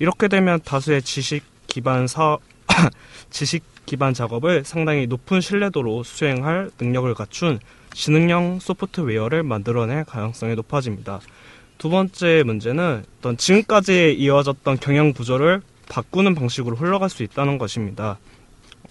이렇게 0.01 0.29
되면 0.29 0.61
다수의 0.63 1.01
지식 1.01 1.45
기반 1.67 2.07
사 2.07 2.37
지식 3.31 3.65
기반 3.87 4.13
작업을 4.13 4.65
상당히 4.67 5.07
높은 5.07 5.41
신뢰도로 5.41 6.03
수행할 6.03 6.71
능력을 6.79 7.15
갖춘 7.15 7.59
지능형 7.95 8.59
소프트웨어를 8.61 9.45
만들어낼 9.45 10.05
가능성이 10.05 10.57
높아집니다. 10.57 11.21
두 11.83 11.91
번째 11.91 12.45
문제는 12.47 13.05
어떤 13.19 13.37
지금까지 13.37 14.15
이어졌던 14.17 14.79
경영 14.79 15.13
구조를 15.13 15.63
바꾸는 15.89 16.37
방식으로 16.37 16.77
흘러갈 16.77 17.11
수 17.11 17.25
있다는 17.25 17.59
것입니다. 17.59 18.21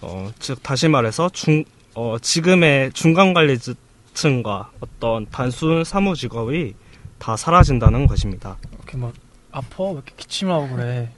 어, 0.01 0.29
즉 0.39 0.61
다시 0.61 0.89
말해서 0.89 1.29
중, 1.29 1.63
어, 1.95 2.17
지금의 2.21 2.91
중간 2.91 3.33
관리층과 3.33 4.71
어떤 4.81 5.25
단순 5.29 5.85
사무 5.85 6.17
직업이 6.17 6.75
다 7.17 7.37
사라진다는 7.37 8.07
것입니다. 8.07 8.57
이렇게 8.73 8.97
막 8.97 9.13
아파 9.51 9.85
왜 9.85 9.91
이렇게 9.93 10.13
기침을 10.17 10.51
하고 10.53 10.75
그래. 10.75 11.13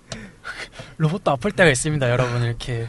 로봇도 0.98 1.32
아플 1.32 1.52
때가 1.54 1.72
있습니다, 1.72 2.08
여러분. 2.08 2.44
이렇게 2.44 2.88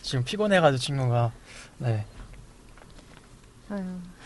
지금 0.00 0.24
피곤해가지고 0.24 0.78
친구가 0.78 1.32
네 1.80 2.06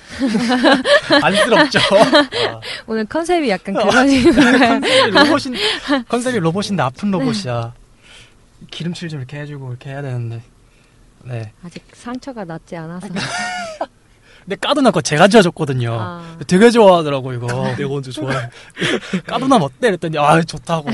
안쓰럽죠. 1.22 1.78
아. 1.78 2.60
오늘 2.86 3.04
컨셉이 3.04 3.48
약간 3.50 3.74
그런 3.74 4.08
식으로 4.08 4.42
컨셉이 4.42 5.10
로봇인 5.10 5.54
컨셉이 6.08 6.38
로봇인데 6.38 6.82
아픈 6.82 7.10
로봇이야. 7.10 7.74
기름칠 8.70 9.08
좀 9.08 9.20
이렇게 9.20 9.38
해주고 9.40 9.70
이렇게 9.70 9.90
해야 9.90 10.02
되는데. 10.02 10.42
네. 11.24 11.52
아직 11.64 11.84
상처가 11.92 12.44
낫지 12.44 12.76
않아서. 12.76 13.08
근데 14.44 14.56
까두나 14.56 14.90
거 14.90 15.00
제가 15.02 15.28
지어줬거든요. 15.28 15.92
아, 16.00 16.36
되게 16.46 16.70
좋아하더라고 16.70 17.32
이거. 17.34 17.46
내가 17.76 17.94
언제 17.94 18.10
좋아해? 18.10 18.48
까두나 19.26 19.56
어때? 19.56 19.88
그랬더니 19.88 20.16
아 20.18 20.40
좋다고. 20.42 20.88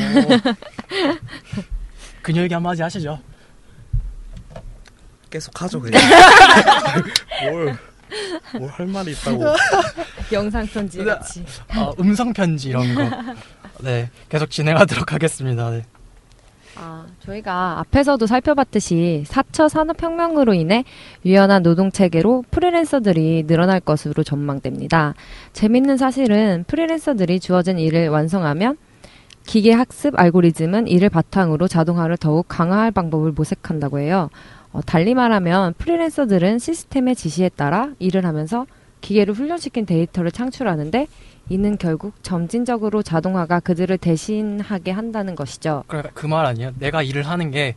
그녀 2.20 2.42
얘기 2.42 2.52
한마디 2.52 2.82
하시죠. 2.82 3.20
계속 5.30 5.60
하죠 5.62 5.80
그냥. 5.80 6.00
뭘 7.50 7.78
뭘할 8.58 8.86
말이 8.86 9.12
있다고. 9.12 9.44
영상 10.32 10.66
편지 10.66 11.04
같이. 11.04 11.44
어, 11.76 11.92
음성 12.00 12.32
편지 12.32 12.70
이런 12.70 12.94
거. 12.94 13.02
네, 13.80 14.10
계속 14.28 14.50
진행하도록 14.50 15.12
하겠습니다. 15.12 15.70
네. 15.70 15.84
아, 16.76 17.06
저희가 17.20 17.78
앞에서도 17.80 18.26
살펴봤듯이 18.26 19.24
4차 19.28 19.68
산업혁명으로 19.68 20.54
인해 20.54 20.84
유연한 21.24 21.62
노동 21.62 21.92
체계로 21.92 22.44
프리랜서들이 22.50 23.44
늘어날 23.46 23.78
것으로 23.80 24.24
전망됩니다. 24.24 25.14
재밌는 25.52 25.96
사실은 25.96 26.64
프리랜서들이 26.66 27.38
주어진 27.38 27.78
일을 27.78 28.08
완성하면 28.08 28.76
기계 29.46 29.72
학습 29.72 30.18
알고리즘은 30.18 30.88
이를 30.88 31.10
바탕으로 31.10 31.68
자동화를 31.68 32.16
더욱 32.16 32.46
강화할 32.48 32.90
방법을 32.90 33.32
모색한다고 33.32 34.00
해요. 34.00 34.30
어, 34.74 34.82
달리 34.82 35.14
말하면 35.14 35.72
프리랜서들은 35.78 36.58
시스템의 36.58 37.14
지시에 37.16 37.48
따라 37.48 37.90
일을 38.00 38.26
하면서 38.26 38.66
기계를 39.00 39.32
훈련시킨 39.34 39.86
데이터를 39.86 40.30
창출하는데 40.32 41.06
이는 41.48 41.78
결국 41.78 42.14
점진적으로 42.22 43.02
자동화가 43.02 43.60
그들을 43.60 43.96
대신하게 43.98 44.90
한다는 44.90 45.34
것이죠. 45.34 45.84
그러니까 45.86 46.12
그 46.12 46.26
말 46.26 46.44
아니에요. 46.46 46.72
내가 46.78 47.02
일을 47.02 47.22
하는 47.26 47.50
게 47.50 47.76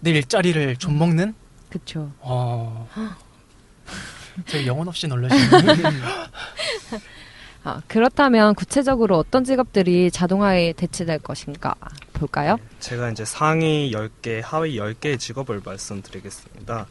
내 0.00 0.10
일자리를 0.10 0.76
좀 0.76 0.98
먹는 0.98 1.34
그쵸. 1.70 2.12
어. 2.20 2.86
되게 4.46 4.66
영혼 4.66 4.86
없이 4.86 5.06
놀라시네. 5.08 5.40
아, 7.64 7.80
그렇다면 7.88 8.54
구체적으로 8.54 9.16
어떤 9.16 9.42
직업들이 9.42 10.10
자동화에 10.10 10.74
대체될 10.74 11.18
것인가 11.20 11.74
볼까요? 12.12 12.58
제가 12.78 13.10
이제 13.10 13.24
상위 13.24 13.90
10개, 13.92 14.42
하위 14.44 14.76
10개의 14.76 15.18
직업을 15.18 15.62
말씀드리겠습니다. 15.64 16.86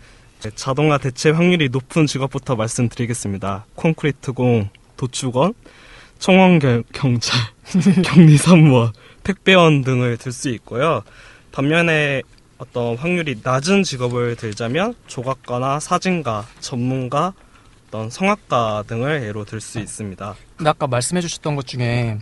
자동화 0.55 0.97
대체 0.97 1.29
확률이 1.29 1.69
높은 1.69 2.05
직업부터 2.07 2.55
말씀드리겠습니다. 2.55 3.65
콘크리트공, 3.75 4.69
도축원, 4.97 5.53
청원경찰, 6.19 7.39
격리사무원, 8.03 8.93
택배원 9.23 9.83
등을 9.83 10.17
들 10.17 10.31
수 10.31 10.49
있고요. 10.49 11.03
반면에 11.51 12.23
어떤 12.57 12.97
확률이 12.97 13.39
낮은 13.43 13.83
직업을 13.83 14.35
들자면 14.37 14.95
조각가나 15.07 15.79
사진가, 15.79 16.45
전문가, 16.59 17.33
어떤 17.93 18.09
성악가 18.09 18.85
등을 18.87 19.21
예로 19.23 19.45
들 19.45 19.61
수 19.61 19.79
있습니다. 19.79 20.35
근데 20.57 20.69
아까 20.69 20.87
말씀해 20.87 21.21
주셨던 21.21 21.55
것 21.55 21.67
중에 21.67 22.17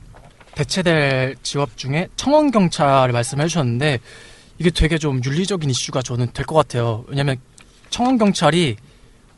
대체될 0.53 1.37
직업 1.43 1.77
중에 1.77 2.09
청원 2.17 2.51
경찰을 2.51 3.13
말씀해 3.13 3.47
주셨는데 3.47 3.99
이게 4.59 4.69
되게 4.69 4.97
좀 4.97 5.21
윤리적인 5.23 5.69
이슈가 5.69 6.01
저는 6.01 6.33
될 6.33 6.45
것 6.45 6.55
같아요. 6.55 7.05
왜냐면 7.07 7.37
청원 7.89 8.17
경찰이 8.17 8.75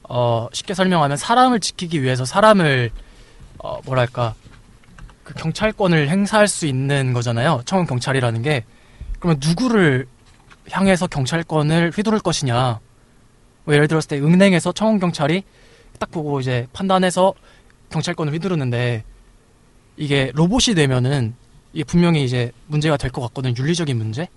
어 0.09 0.47
쉽게 0.51 0.73
설명하면 0.73 1.17
사람을 1.17 1.59
지키기 1.59 2.01
위해서 2.01 2.25
사람을 2.25 2.89
어 3.59 3.79
뭐랄까 3.85 4.33
그 5.23 5.35
경찰권을 5.35 6.09
행사할 6.09 6.47
수 6.47 6.65
있는 6.65 7.13
거잖아요. 7.13 7.61
청원 7.65 7.85
경찰이라는 7.85 8.41
게 8.41 8.65
그러면 9.19 9.39
누구를 9.39 10.07
향해서 10.71 11.05
경찰권을 11.05 11.91
휘두를 11.95 12.19
것이냐. 12.21 12.79
뭐 13.65 13.75
예를 13.75 13.87
들었을 13.87 14.07
때 14.09 14.19
은행에서 14.19 14.71
청원 14.71 14.99
경찰이 14.99 15.43
딱 15.99 16.11
보고 16.11 16.39
이제 16.39 16.67
판단해서 16.73 17.33
경찰권을 17.89 18.33
휘두르는데 18.33 19.03
이게 19.97 20.31
로봇이 20.33 20.75
되면은 20.75 21.35
이게 21.73 21.83
분명히 21.83 22.23
이제 22.23 22.51
문제가 22.67 22.97
될 22.97 23.11
것 23.11 23.21
같거든 23.21 23.55
윤리적인 23.57 23.97
문제. 23.97 24.27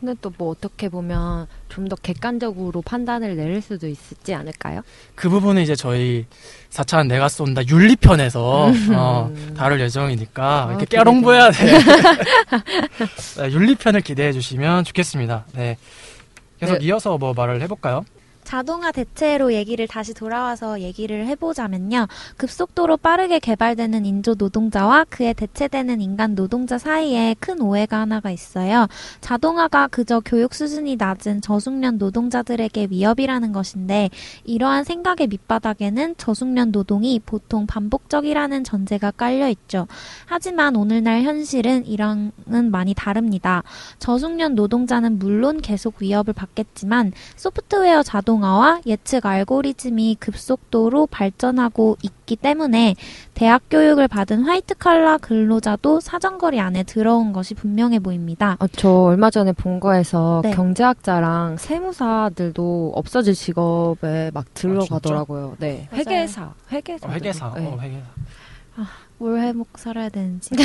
근데 0.00 0.14
또 0.20 0.30
뭐 0.38 0.50
어떻게 0.50 0.88
보면 0.88 1.48
좀 1.68 1.88
더 1.88 1.96
객관적으로 1.96 2.82
판단을 2.82 3.34
내릴 3.36 3.60
수도 3.60 3.88
있지 3.88 4.32
않을까요? 4.34 4.82
그 5.16 5.28
부분은 5.28 5.60
이제 5.62 5.74
저희 5.74 6.24
4차는 6.70 7.08
내가 7.08 7.28
쏜다 7.28 7.66
윤리편에서 7.66 8.70
어, 8.94 9.32
다룰 9.56 9.80
예정이니까 9.80 10.66
아, 10.68 10.70
이렇게. 10.70 10.86
깨롱보야 10.86 11.50
돼. 11.50 11.78
네, 13.38 13.50
윤리편을 13.52 14.00
기대해 14.02 14.32
주시면 14.32 14.84
좋겠습니다. 14.84 15.46
네. 15.54 15.76
계속 16.60 16.78
네. 16.78 16.86
이어서 16.86 17.18
뭐 17.18 17.32
말을 17.34 17.60
해볼까요? 17.62 18.04
자동화 18.48 18.92
대체로 18.92 19.52
얘기를 19.52 19.86
다시 19.86 20.14
돌아와서 20.14 20.80
얘기를 20.80 21.26
해보자면요. 21.26 22.06
급속도로 22.38 22.96
빠르게 22.96 23.40
개발되는 23.40 24.06
인조 24.06 24.36
노동자와 24.38 25.04
그에 25.10 25.34
대체되는 25.34 26.00
인간 26.00 26.34
노동자 26.34 26.78
사이에 26.78 27.36
큰 27.40 27.60
오해가 27.60 28.00
하나가 28.00 28.30
있어요. 28.30 28.86
자동화가 29.20 29.88
그저 29.88 30.22
교육 30.24 30.54
수준이 30.54 30.96
낮은 30.96 31.42
저숙련 31.42 31.98
노동자들에게 31.98 32.88
위협이라는 32.90 33.52
것인데 33.52 34.08
이러한 34.44 34.84
생각의 34.84 35.26
밑바닥에는 35.26 36.14
저숙련 36.16 36.72
노동이 36.72 37.20
보통 37.20 37.66
반복적이라는 37.66 38.64
전제가 38.64 39.10
깔려 39.10 39.50
있죠. 39.50 39.86
하지만 40.24 40.74
오늘날 40.74 41.20
현실은 41.20 41.84
이랑은 41.84 42.70
많이 42.70 42.94
다릅니다. 42.94 43.62
저숙련 43.98 44.54
노동자는 44.54 45.18
물론 45.18 45.60
계속 45.60 45.96
위협을 45.98 46.32
받겠지만 46.32 47.12
소프트웨어 47.36 48.02
자동 48.02 48.37
화와 48.42 48.80
예측 48.86 49.26
알고리즘이 49.26 50.16
급속도로 50.20 51.06
발전하고 51.06 51.96
있기 52.02 52.36
때문에 52.36 52.94
대학 53.34 53.62
교육을 53.70 54.08
받은 54.08 54.42
화이트 54.44 54.76
칼라 54.76 55.18
근로자도 55.18 56.00
사정거리 56.00 56.60
안에 56.60 56.82
들어온 56.82 57.32
것이 57.32 57.54
분명해 57.54 58.00
보입니다. 58.00 58.56
아, 58.58 58.68
저 58.72 58.90
얼마 58.90 59.30
전에 59.30 59.52
본 59.52 59.80
거에서 59.80 60.40
네. 60.42 60.50
경제학자랑 60.52 61.56
세무사들도 61.56 62.92
없어질 62.94 63.34
직업에 63.34 64.30
막 64.34 64.46
들어가더라고요. 64.54 65.56
네. 65.58 65.88
맞아요. 65.90 66.00
회계사, 66.00 66.54
회계사. 66.70 67.06
어, 67.06 67.10
회계사. 67.12 67.54
네. 67.56 67.66
어, 67.66 67.78
회계사. 67.80 68.04
뭘 69.18 69.40
해먹고 69.40 69.78
살아야 69.78 70.08
되는지. 70.08 70.50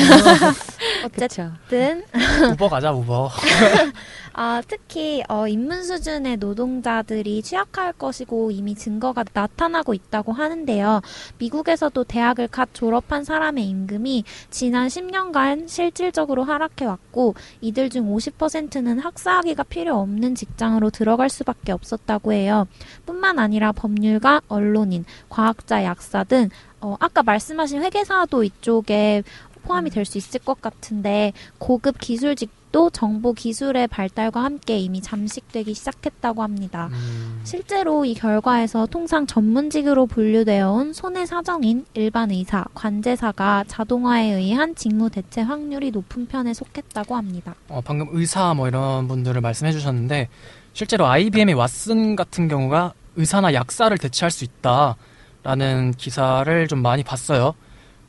그쵸. 1.10 1.52
어쨌든 1.68 2.04
우버 2.54 2.70
가자 2.70 2.92
우버. 2.92 3.30
아, 4.36 4.62
특히 4.68 5.24
어, 5.30 5.48
입문 5.48 5.84
수준의 5.84 6.38
노동자들이 6.38 7.44
취약할 7.44 7.94
것이고 7.94 8.50
이미 8.50 8.74
증거가 8.74 9.24
나타나고 9.32 9.94
있다고 9.94 10.34
하는데요. 10.34 11.02
미국에서도 11.38 12.04
대학을 12.04 12.48
갓 12.48 12.74
졸업한 12.74 13.24
사람의 13.24 13.64
임금이 13.66 14.24
지난 14.50 14.88
10년간 14.88 15.68
실질적으로 15.68 16.44
하락해 16.44 16.86
왔고 16.86 17.36
이들 17.62 17.90
중 17.92 18.14
50%는 18.14 19.00
학사학위가 19.00 19.64
필요 19.64 19.98
없는 19.98 20.34
직장으로 20.34 20.90
들어갈 20.90 21.30
수밖에 21.30 21.72
없었다고 21.72 22.34
해요. 22.34 22.68
뿐만 23.06 23.38
아니라 23.38 23.72
법률가, 23.72 24.42
언론인, 24.48 25.06
과학자, 25.30 25.84
약사 25.84 26.24
등 26.24 26.50
어, 26.82 26.98
아까 27.00 27.24
말씀하신 27.24 27.82
회계사도 27.84 28.44
이쪽에 28.44 29.24
포함이 29.64 29.90
될 29.90 30.06
수 30.06 30.18
있을 30.18 30.40
것 30.42 30.62
같은데 30.62 31.34
고급 31.58 31.98
기술직 32.00 32.50
도 32.74 32.90
정보 32.90 33.34
기술의 33.34 33.88
발달과 33.88 34.44
함께 34.44 34.80
이미 34.80 35.00
잠식되기 35.00 35.76
시작했다고 35.76 36.42
합니다. 36.42 36.90
음, 36.92 37.40
실제로 37.44 38.04
이 38.04 38.16
결과에서 38.16 38.88
통상 38.88 39.28
전문직으로 39.28 40.08
분류되어 40.08 40.72
온 40.72 40.92
손해 40.92 41.28
사정인, 41.28 41.86
일반 41.94 42.32
의사, 42.32 42.66
관제사가 42.74 43.66
자동화에 43.68 44.34
의한 44.34 44.74
직무 44.74 45.12
대체 45.12 45.42
확률이 45.42 45.92
높은 45.92 46.26
편에 46.26 46.56
속했다고 46.56 47.16
합니다. 47.16 47.54
어, 47.70 47.80
방금 47.86 48.08
의사 48.12 48.56
뭐 48.56 48.68
이런 48.68 49.08
분들을 49.08 49.40
말씀해 49.40 49.72
주셨는데 49.72 50.30
실제로 50.74 51.06
IBM의 51.06 51.54
왓슨 51.54 52.16
같은 52.16 52.48
경우가 52.48 52.94
의사나 53.18 53.54
약사를 53.54 53.96
대체할 54.00 54.32
수 54.32 54.46
있다라는 54.46 55.92
기사를 55.96 56.68
좀 56.68 56.82
많이 56.82 57.04
봤어요. 57.04 57.54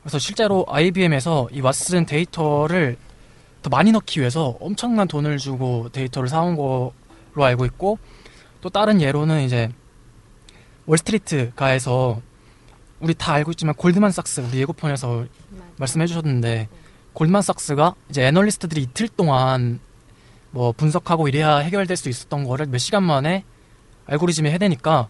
그래서 0.05 0.19
실제로 0.19 0.67
IBM에서 0.69 1.49
이 1.51 1.63
왓슨 1.63 2.05
데이터를 2.05 2.95
더 3.63 3.71
많이 3.71 3.91
넣기 3.91 4.19
위해서 4.19 4.55
엄청난 4.59 5.07
돈을 5.07 5.39
주고 5.39 5.89
데이터를 5.91 6.29
사온 6.29 6.55
걸로 6.55 6.93
알고 7.35 7.65
있고 7.65 7.97
또 8.61 8.69
다른 8.69 9.01
예로는 9.01 9.41
이제 9.41 9.71
월스트리트 10.85 11.53
가에서 11.55 12.21
우리 12.99 13.15
다 13.15 13.33
알고 13.33 13.49
있지만 13.53 13.73
골드만삭스 13.73 14.41
우리 14.41 14.59
예고편에서 14.59 15.25
말씀해 15.77 16.05
주셨는데 16.05 16.69
골드만삭스가 17.13 17.95
이제 18.11 18.27
애널리스트들이 18.27 18.83
이틀 18.83 19.07
동안 19.07 19.79
뭐 20.51 20.71
분석하고 20.71 21.27
이래야 21.27 21.57
해결될 21.57 21.97
수 21.97 22.09
있었던 22.09 22.43
거를 22.43 22.67
몇 22.67 22.77
시간 22.77 23.01
만에 23.01 23.43
알고리즘에 24.05 24.51
해대니까 24.51 25.07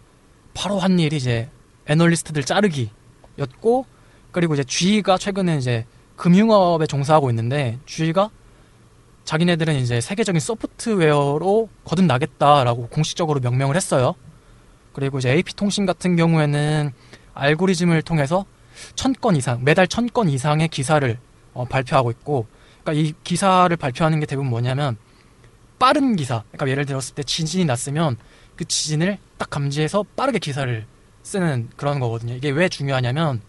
바로 0.54 0.78
한 0.78 0.98
일이 0.98 1.18
이제 1.18 1.50
애널리스트들 1.86 2.44
자르기였고 2.44 3.95
그리고 4.36 4.52
이제 4.52 4.62
G가 4.64 5.16
최근에 5.16 5.56
이제 5.56 5.86
금융업에 6.16 6.86
종사하고 6.86 7.30
있는데 7.30 7.78
G가 7.86 8.28
자기네들은 9.24 9.76
이제 9.76 9.98
세계적인 10.02 10.40
소프트웨어로 10.40 11.70
거듭나겠다라고 11.84 12.88
공식적으로 12.88 13.40
명명을 13.40 13.76
했어요. 13.76 14.14
그리고 14.92 15.18
이제 15.20 15.30
AP통신 15.30 15.86
같은 15.86 16.16
경우에는 16.16 16.92
알고리즘을 17.32 18.02
통해서 18.02 18.44
천 18.94 19.14
건 19.14 19.36
이상, 19.36 19.64
매달 19.64 19.88
천 19.88 20.06
건 20.06 20.28
이상의 20.28 20.68
기사를 20.68 21.18
어, 21.54 21.64
발표하고 21.64 22.10
있고, 22.10 22.46
그러니까 22.84 22.92
이 23.08 23.14
기사를 23.24 23.74
발표하는 23.74 24.20
게 24.20 24.26
대부분 24.26 24.50
뭐냐면 24.50 24.98
빠른 25.78 26.14
기사. 26.14 26.42
그러니까 26.52 26.68
예를 26.68 26.84
들었을 26.84 27.14
때 27.14 27.22
지진이 27.22 27.64
났으면 27.64 28.18
그 28.54 28.66
지진을 28.66 29.16
딱 29.38 29.48
감지해서 29.48 30.04
빠르게 30.14 30.38
기사를 30.38 30.84
쓰는 31.22 31.70
그런 31.76 32.00
거거든요. 32.00 32.34
이게 32.34 32.50
왜 32.50 32.68
중요하냐면 32.68 33.40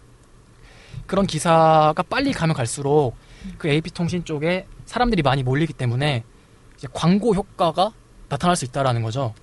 그런 1.06 1.28
기사가 1.28 2.04
빨리 2.10 2.34
가면 2.34 2.56
갈수록 2.56 3.14
그 3.58 3.68
AP통신 3.70 4.26
쪽에 4.26 4.66
사람들이 4.86 5.22
많이 5.22 5.44
몰리기 5.44 5.74
때문에 5.74 6.24
이제 6.78 6.88
광고 6.94 7.34
효과가 7.34 7.92
나타날 8.30 8.56
수 8.56 8.66
있다라는 8.66 9.02
거죠. 9.02 9.34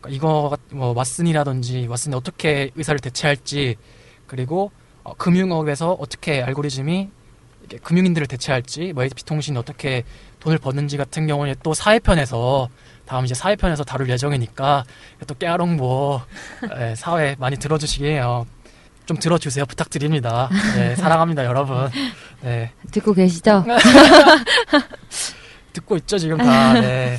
그러니까 0.00 0.10
이거 0.16 0.56
뭐 0.70 0.94
왓슨이라든지 0.94 1.88
왓슨이 1.88 2.14
어떻게 2.14 2.70
의사를 2.74 2.98
대체할지 3.00 3.76
그리고 4.26 4.70
어, 5.02 5.14
금융업에서 5.14 5.92
어떻게 5.92 6.42
알고리즘이 6.42 7.10
금융인들을 7.82 8.26
대체할지 8.26 8.92
뭐 8.92 9.04
AP통신이 9.04 9.56
어떻게 9.56 10.04
돈을 10.40 10.58
버는지 10.58 10.96
같은 10.96 11.26
경우는 11.26 11.54
또 11.62 11.72
사회편에서 11.72 12.68
다음 13.06 13.24
이제 13.24 13.34
사회편에서 13.34 13.84
다룰 13.84 14.08
예정이니까 14.10 14.84
또뭐 15.26 16.22
예, 16.78 16.94
사회 16.94 17.36
많이 17.38 17.56
들어주시게요. 17.56 18.46
좀 19.06 19.16
들어주세요 19.18 19.66
부탁드립니다. 19.66 20.48
네, 20.76 20.94
사랑합니다 20.96 21.44
여러분. 21.44 21.88
네, 22.42 22.72
듣고 22.90 23.12
계시죠? 23.12 23.64
듣고 25.72 25.96
있죠 25.98 26.18
지금 26.18 26.38
다. 26.38 26.74
네. 26.74 27.18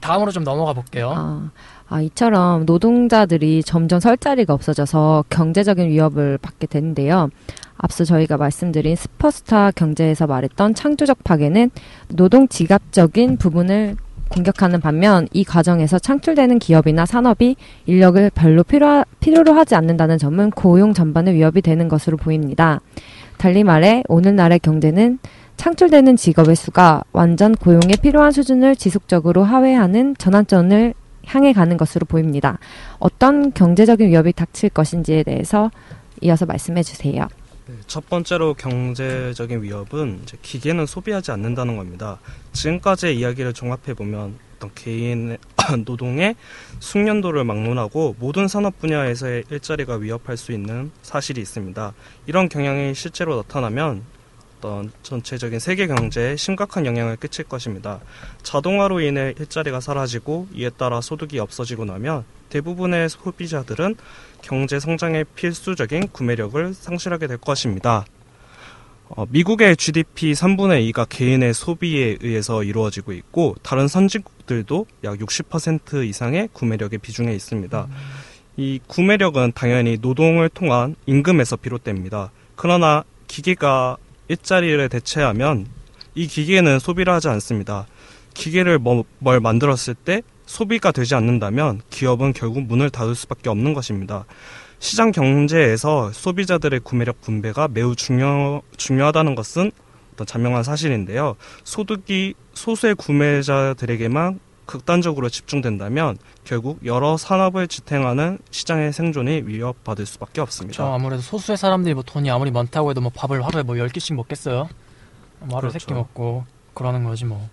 다음으로 0.00 0.30
좀 0.32 0.44
넘어가 0.44 0.74
볼게요. 0.74 1.12
아, 1.16 1.50
아, 1.88 2.00
이처럼 2.02 2.66
노동자들이 2.66 3.62
점점 3.62 4.00
설 4.00 4.18
자리가 4.18 4.52
없어져서 4.52 5.24
경제적인 5.30 5.88
위협을 5.88 6.38
받게 6.38 6.66
되는데요. 6.66 7.30
앞서 7.76 8.04
저희가 8.04 8.36
말씀드린 8.36 8.96
스퍼스타 8.96 9.70
경제에서 9.72 10.26
말했던 10.26 10.74
창조적 10.74 11.24
파괴는 11.24 11.70
노동 12.08 12.48
지갑적인 12.48 13.38
부분을 13.38 13.96
공격하는 14.34 14.80
반면 14.80 15.28
이 15.32 15.44
과정에서 15.44 16.00
창출되는 16.00 16.58
기업이나 16.58 17.06
산업이 17.06 17.54
인력을 17.86 18.30
별로 18.34 18.64
필요, 18.64 19.04
필요로 19.20 19.52
하지 19.52 19.76
않는다는 19.76 20.18
점은 20.18 20.50
고용 20.50 20.92
전반의 20.92 21.34
위협이 21.34 21.62
되는 21.62 21.86
것으로 21.88 22.16
보입니다. 22.16 22.80
달리 23.38 23.62
말해 23.62 24.02
오늘날의 24.08 24.58
경제는 24.58 25.20
창출되는 25.56 26.16
직업의 26.16 26.56
수가 26.56 27.04
완전 27.12 27.54
고용에 27.54 27.94
필요한 28.02 28.32
수준을 28.32 28.74
지속적으로 28.74 29.44
하회하는 29.44 30.16
전환점을 30.18 30.94
향해 31.26 31.52
가는 31.52 31.76
것으로 31.76 32.04
보입니다. 32.06 32.58
어떤 32.98 33.52
경제적인 33.52 34.08
위협이 34.08 34.32
닥칠 34.32 34.68
것인지에 34.70 35.22
대해서 35.22 35.70
이어서 36.20 36.44
말씀해 36.44 36.82
주세요. 36.82 37.28
네, 37.66 37.74
첫 37.86 38.06
번째로 38.10 38.52
경제적인 38.52 39.62
위협은 39.62 40.26
기계는 40.42 40.84
소비하지 40.84 41.30
않는다는 41.30 41.78
겁니다. 41.78 42.20
지금까지의 42.52 43.18
이야기를 43.18 43.54
종합해 43.54 43.94
보면 43.94 44.38
어떤 44.56 44.70
개인의 44.74 45.38
노동의 45.86 46.36
숙련도를 46.80 47.44
막론하고 47.44 48.16
모든 48.18 48.48
산업 48.48 48.78
분야에서의 48.80 49.44
일자리가 49.50 49.96
위협할 49.96 50.36
수 50.36 50.52
있는 50.52 50.90
사실이 51.00 51.40
있습니다. 51.40 51.94
이런 52.26 52.50
경향이 52.50 52.94
실제로 52.94 53.36
나타나면 53.36 54.02
어떤 54.58 54.92
전체적인 55.02 55.58
세계 55.58 55.86
경제에 55.86 56.36
심각한 56.36 56.84
영향을 56.84 57.16
끼칠 57.16 57.46
것입니다. 57.46 58.00
자동화로 58.42 59.00
인해 59.00 59.32
일자리가 59.38 59.80
사라지고 59.80 60.48
이에 60.52 60.68
따라 60.68 61.00
소득이 61.00 61.38
없어지고 61.38 61.86
나면 61.86 62.24
대부분의 62.54 63.08
소비자들은 63.08 63.96
경제 64.40 64.78
성장의 64.78 65.24
필수적인 65.34 66.08
구매력을 66.12 66.72
상실하게 66.72 67.26
될 67.26 67.36
것입니다. 67.38 68.04
어, 69.08 69.26
미국의 69.28 69.76
GDP 69.76 70.32
3분의 70.32 70.92
2가 70.92 71.06
개인의 71.08 71.52
소비에 71.52 72.16
의해서 72.20 72.62
이루어지고 72.62 73.12
있고 73.12 73.56
다른 73.62 73.88
선진국들도 73.88 74.86
약 75.02 75.18
60% 75.18 76.06
이상의 76.06 76.48
구매력의 76.52 77.00
비중에 77.00 77.32
있습니다. 77.32 77.88
이 78.56 78.78
구매력은 78.86 79.52
당연히 79.56 79.98
노동을 80.00 80.48
통한 80.48 80.94
임금에서 81.06 81.56
비롯됩니다. 81.56 82.30
그러나 82.54 83.02
기계가 83.26 83.96
일자리를 84.28 84.88
대체하면 84.88 85.66
이 86.14 86.28
기계는 86.28 86.78
소비를 86.78 87.12
하지 87.12 87.28
않습니다. 87.28 87.86
기계를 88.32 88.78
뭐, 88.78 89.04
뭘 89.18 89.40
만들었을 89.40 89.96
때 89.96 90.22
소비가 90.54 90.92
되지 90.92 91.16
않는다면 91.16 91.80
기업은 91.90 92.32
결국 92.32 92.62
문을 92.62 92.88
닫을 92.88 93.16
수밖에 93.16 93.50
없는 93.50 93.74
것입니다. 93.74 94.24
시장 94.78 95.10
경제에서 95.10 96.12
소비자들의 96.12 96.78
구매력 96.84 97.20
분배가 97.22 97.66
매우 97.66 97.96
중요, 97.96 98.62
중요하다는 98.76 99.34
것은 99.34 99.72
어떤 100.12 100.24
자명한 100.24 100.62
사실인데요. 100.62 101.34
소득이 101.64 102.34
소수의 102.52 102.94
구매자들에게만 102.94 104.38
극단적으로 104.64 105.28
집중된다면 105.28 106.18
결국 106.44 106.78
여러 106.84 107.16
산업을 107.16 107.66
지탱하는 107.66 108.38
시장의 108.52 108.92
생존이 108.92 109.42
위협받을 109.46 110.06
수밖에 110.06 110.40
없습니다. 110.40 110.76
저 110.76 110.92
아무래도 110.92 111.20
소수의 111.20 111.58
사람들이 111.58 111.94
뭐 111.94 112.04
돈이 112.04 112.30
아무리 112.30 112.52
많다고 112.52 112.90
해도 112.90 113.00
뭐 113.00 113.10
밥을 113.12 113.44
하루에 113.44 113.64
뭐 113.64 113.74
10끼씩 113.74 114.14
먹겠어요? 114.14 114.68
뭐 115.40 115.58
하루에 115.58 115.70
그렇죠. 115.70 115.88
3끼 115.88 115.94
먹고 115.94 116.44
그러는 116.74 117.02
거지 117.02 117.24
뭐. 117.24 117.50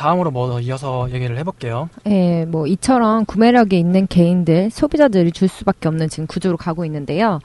다음으로 0.00 0.30
뭐더 0.30 0.60
이어서 0.60 1.10
얘기를 1.12 1.36
해볼게요. 1.36 1.90
예, 2.06 2.46
뭐 2.46 2.66
이처럼 2.66 3.26
구매력이 3.26 3.78
있는 3.78 4.06
개인들, 4.06 4.70
소비자들이 4.70 5.30
줄 5.30 5.46
수밖에 5.46 5.88
없는 5.88 6.08
지금 6.08 6.26
구조로 6.26 6.56
가고 6.56 6.86
있는데요. 6.86 7.38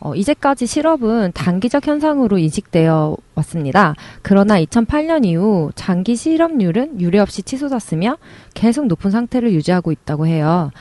어, 0.00 0.16
이제까지 0.16 0.66
실업은 0.66 1.30
단기적 1.34 1.86
현상으로 1.86 2.38
인식되어 2.38 3.16
왔습니다. 3.36 3.94
그러나 4.22 4.60
2008년 4.60 5.24
이후 5.24 5.70
장기 5.76 6.16
실업률은 6.16 7.00
유례 7.00 7.20
없이 7.20 7.44
치솟았으며 7.44 8.16
계속 8.54 8.86
높은 8.86 9.12
상태를 9.12 9.52
유지하고 9.52 9.92
있다고 9.92 10.26
해요. 10.26 10.72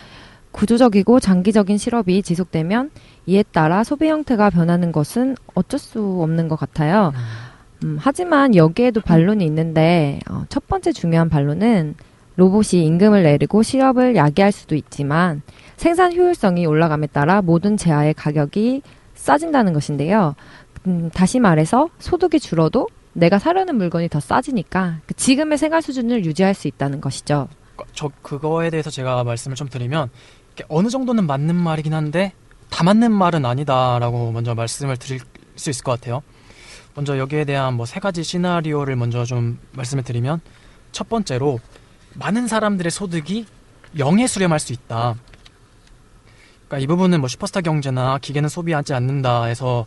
구조적이고 0.51 1.19
장기적인 1.19 1.77
실업이 1.77 2.23
지속되면 2.23 2.89
이에 3.27 3.43
따라 3.43 3.83
소비 3.83 4.07
형태가 4.07 4.49
변하는 4.49 4.91
것은 4.91 5.35
어쩔 5.53 5.79
수 5.79 6.21
없는 6.23 6.47
것 6.47 6.55
같아요. 6.55 7.11
음, 7.13 7.48
하지만 7.97 8.55
여기에도 8.55 9.01
반론이 9.01 9.45
있는데 9.45 10.19
어, 10.29 10.43
첫 10.49 10.67
번째 10.67 10.91
중요한 10.91 11.29
반론은 11.29 11.95
로봇이 12.35 12.85
임금을 12.85 13.23
내리고 13.23 13.63
실업을 13.63 14.15
야기할 14.15 14.51
수도 14.51 14.75
있지만 14.75 15.41
생산 15.75 16.13
효율성이 16.13 16.65
올라감에 16.65 17.07
따라 17.07 17.41
모든 17.41 17.77
재화의 17.77 18.13
가격이 18.13 18.81
싸진다는 19.15 19.73
것인데요. 19.73 20.35
음, 20.87 21.09
다시 21.13 21.39
말해서 21.39 21.89
소득이 21.99 22.39
줄어도 22.39 22.87
내가 23.13 23.39
사려는 23.39 23.75
물건이 23.75 24.07
더 24.07 24.19
싸지니까 24.19 24.99
그 25.05 25.13
지금의 25.15 25.57
생활 25.57 25.81
수준을 25.81 26.25
유지할 26.25 26.53
수 26.53 26.67
있다는 26.67 27.01
것이죠. 27.01 27.49
저 27.93 28.09
그거에 28.21 28.69
대해서 28.69 28.89
제가 28.89 29.23
말씀을 29.23 29.55
좀 29.55 29.67
드리면 29.67 30.09
어느 30.67 30.89
정도는 30.89 31.25
맞는 31.25 31.55
말이긴 31.55 31.93
한데 31.93 32.33
다 32.69 32.83
맞는 32.83 33.11
말은 33.11 33.45
아니다라고 33.45 34.31
먼저 34.31 34.55
말씀을 34.55 34.97
드릴 34.97 35.19
수 35.55 35.69
있을 35.69 35.83
것 35.83 35.99
같아요. 35.99 36.21
먼저 36.99 37.17
여기에 37.17 37.45
대한 37.45 37.75
뭐 37.75 37.85
세 37.85 38.01
가지 38.01 38.23
시나리오를 38.25 38.97
먼저 38.97 39.23
좀 39.23 39.57
말씀을 39.71 40.03
드리면 40.03 40.41
첫 40.91 41.07
번째로 41.07 41.59
많은 42.15 42.47
사람들의 42.49 42.91
소득이 42.91 43.45
영에 43.97 44.27
수렴할 44.27 44.59
수 44.59 44.73
있다. 44.73 45.15
그러니까 46.67 46.83
이 46.83 46.87
부분은 46.87 47.21
뭐 47.21 47.29
슈퍼스타 47.29 47.61
경제나 47.61 48.17
기계는 48.17 48.49
소비하지 48.49 48.93
않는다 48.93 49.45
해서 49.45 49.85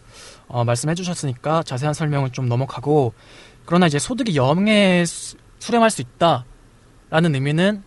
어, 0.49 0.65
말씀해 0.65 0.95
주셨으니까 0.95 1.63
자세한 1.65 1.93
설명을 1.93 2.31
좀 2.31 2.49
넘어가고 2.49 3.13
그러나 3.67 3.87
이제 3.87 3.99
소득이 3.99 4.35
영에 4.35 5.05
수- 5.05 5.37
수렴할 5.59 5.91
수 5.91 6.01
있다 6.01 6.47
라는 7.11 7.35
의미는 7.35 7.83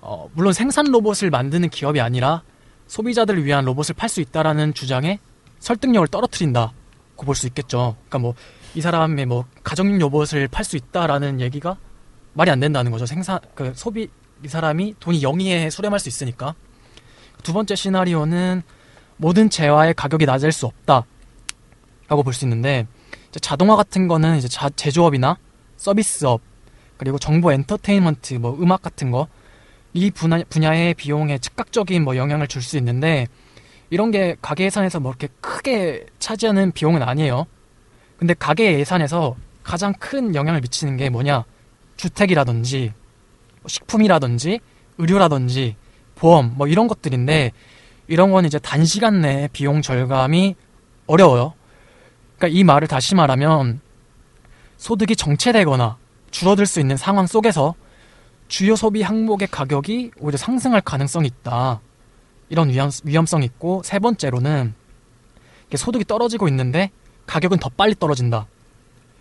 어, 0.00 0.30
물론 0.34 0.52
생산 0.52 0.86
로봇을 0.86 1.30
만드는 1.30 1.68
기업이 1.68 2.00
아니라 2.00 2.42
소비자들을 2.86 3.44
위한 3.44 3.64
로봇을 3.64 3.96
팔 3.96 4.08
수 4.08 4.20
있다라는 4.20 4.72
주장에 4.72 5.18
설득력을 5.58 6.06
떨어뜨린다고 6.08 6.75
볼 7.24 7.34
수 7.34 7.46
있겠죠. 7.46 7.96
그러니까 8.08 8.18
뭐 8.18 8.34
이 8.74 8.82
사람의 8.82 9.24
뭐 9.24 9.46
가정용 9.64 9.98
로봇을 9.98 10.48
팔 10.48 10.62
수 10.62 10.76
있다라는 10.76 11.40
얘기가 11.40 11.78
말이 12.34 12.50
안 12.50 12.60
된다는 12.60 12.90
거죠. 12.92 13.06
생산 13.06 13.38
그 13.54 13.72
소비 13.74 14.08
이 14.44 14.48
사람이 14.48 14.96
돈이 15.00 15.22
영위에 15.22 15.70
수렴할 15.70 15.98
수 15.98 16.10
있으니까. 16.10 16.54
두 17.42 17.54
번째 17.54 17.74
시나리오는 17.74 18.62
모든 19.16 19.48
재화의 19.48 19.94
가격이 19.94 20.26
낮을 20.26 20.52
수 20.52 20.66
없다 20.66 21.06
라고 22.08 22.22
볼 22.22 22.34
수 22.34 22.44
있는데 22.44 22.86
자동화 23.40 23.76
같은 23.76 24.08
거는 24.08 24.36
이제 24.36 24.48
자, 24.48 24.68
제조업이나 24.68 25.38
서비스업 25.76 26.42
그리고 26.98 27.18
정보 27.18 27.52
엔터테인먼트 27.52 28.34
뭐 28.34 28.56
음악 28.60 28.82
같은 28.82 29.10
거 29.10 29.28
이 29.94 30.10
분야, 30.10 30.42
분야의 30.50 30.92
비용에 30.92 31.38
즉각적인 31.38 32.04
뭐 32.04 32.16
영향을 32.18 32.46
줄 32.48 32.60
수 32.60 32.76
있는데 32.76 33.26
이런 33.90 34.10
게 34.10 34.36
가게 34.42 34.64
예산에서 34.64 35.00
뭐 35.00 35.12
이렇게 35.12 35.28
크게 35.40 36.06
차지하는 36.18 36.72
비용은 36.72 37.02
아니에요. 37.02 37.46
근데 38.18 38.34
가게 38.34 38.78
예산에서 38.78 39.36
가장 39.62 39.92
큰 39.98 40.34
영향을 40.34 40.60
미치는 40.60 40.96
게 40.96 41.10
뭐냐? 41.10 41.44
주택이라든지 41.96 42.92
뭐 43.60 43.68
식품이라든지 43.68 44.60
의료라든지 44.98 45.76
보험 46.14 46.54
뭐 46.56 46.66
이런 46.66 46.88
것들인데 46.88 47.52
이런 48.08 48.30
건 48.30 48.44
이제 48.44 48.58
단시간 48.58 49.20
내에 49.20 49.48
비용 49.52 49.82
절감이 49.82 50.54
어려워요. 51.06 51.54
그러니까 52.36 52.58
이 52.58 52.64
말을 52.64 52.88
다시 52.88 53.14
말하면 53.14 53.80
소득이 54.76 55.16
정체되거나 55.16 55.96
줄어들 56.30 56.66
수 56.66 56.80
있는 56.80 56.96
상황 56.96 57.26
속에서 57.26 57.74
주요 58.48 58.76
소비 58.76 59.02
항목의 59.02 59.48
가격이 59.48 60.12
오히려 60.18 60.36
상승할 60.36 60.80
가능성이 60.82 61.28
있다. 61.28 61.80
이런 62.48 62.68
위험, 62.70 62.90
위험성이 63.04 63.46
있고 63.46 63.82
세 63.84 63.98
번째로는 63.98 64.74
소득이 65.74 66.04
떨어지고 66.04 66.48
있는데 66.48 66.90
가격은 67.26 67.58
더 67.58 67.68
빨리 67.68 67.94
떨어진다. 67.94 68.46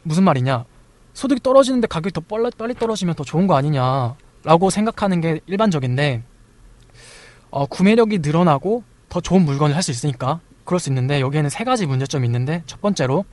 무슨 0.03 0.23
말이냐? 0.23 0.65
소득이 1.13 1.41
떨어지는데 1.41 1.87
가격이 1.87 2.13
더 2.13 2.21
빨리, 2.21 2.49
빨리 2.57 2.73
떨어지면 2.73 3.15
더 3.15 3.23
좋은 3.23 3.47
거 3.47 3.55
아니냐라고 3.55 4.69
생각하는 4.69 5.21
게 5.21 5.39
일반적인데 5.47 6.23
어, 7.49 7.65
구매력이 7.65 8.19
늘어나고 8.19 8.83
더 9.09 9.21
좋은 9.21 9.43
물건을 9.43 9.73
살수 9.73 9.91
있으니까 9.91 10.41
그럴 10.65 10.79
수 10.79 10.89
있는데 10.89 11.21
여기에는 11.21 11.49
세 11.49 11.63
가지 11.63 11.85
문제점이 11.85 12.27
있는데 12.27 12.63
첫 12.65 12.81
번째로 12.81 13.25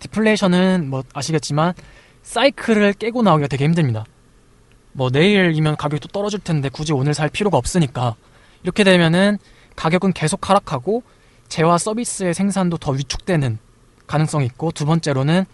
디플레이션은 0.00 0.90
뭐 0.90 1.02
아시겠지만 1.14 1.74
사이클을 2.22 2.94
깨고 2.94 3.22
나오기가 3.22 3.48
되게 3.48 3.64
힘듭니다. 3.64 4.04
뭐 4.92 5.10
내일이면 5.10 5.76
가격이 5.76 6.00
또 6.00 6.08
떨어질 6.08 6.40
텐데 6.40 6.68
굳이 6.68 6.92
오늘 6.92 7.14
살 7.14 7.28
필요가 7.28 7.56
없으니까 7.56 8.16
이렇게 8.62 8.84
되면은 8.84 9.38
가격은 9.76 10.12
계속 10.12 10.48
하락하고 10.48 11.02
재화 11.48 11.78
서비스의 11.78 12.34
생산도 12.34 12.78
더 12.78 12.92
위축되는 12.92 13.58
가능성이 14.06 14.46
있고 14.46 14.70
두 14.70 14.86
번째로는 14.86 15.44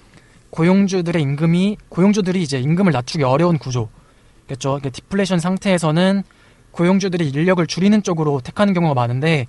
고용주들의 0.51 1.21
임금이 1.21 1.77
고용주들이 1.89 2.43
이제 2.43 2.59
임금을 2.59 2.93
낮추기 2.93 3.25
어려운 3.25 3.59
구조겠죠. 3.59 4.81
디플레이션 4.93 5.39
상태에서는 5.41 6.23
고용주들이 6.71 7.29
인력을 7.29 7.67
줄이는 7.67 8.03
쪽으로 8.03 8.41
택하는 8.43 8.75
경우가 8.75 8.95
많은데 8.95 9.47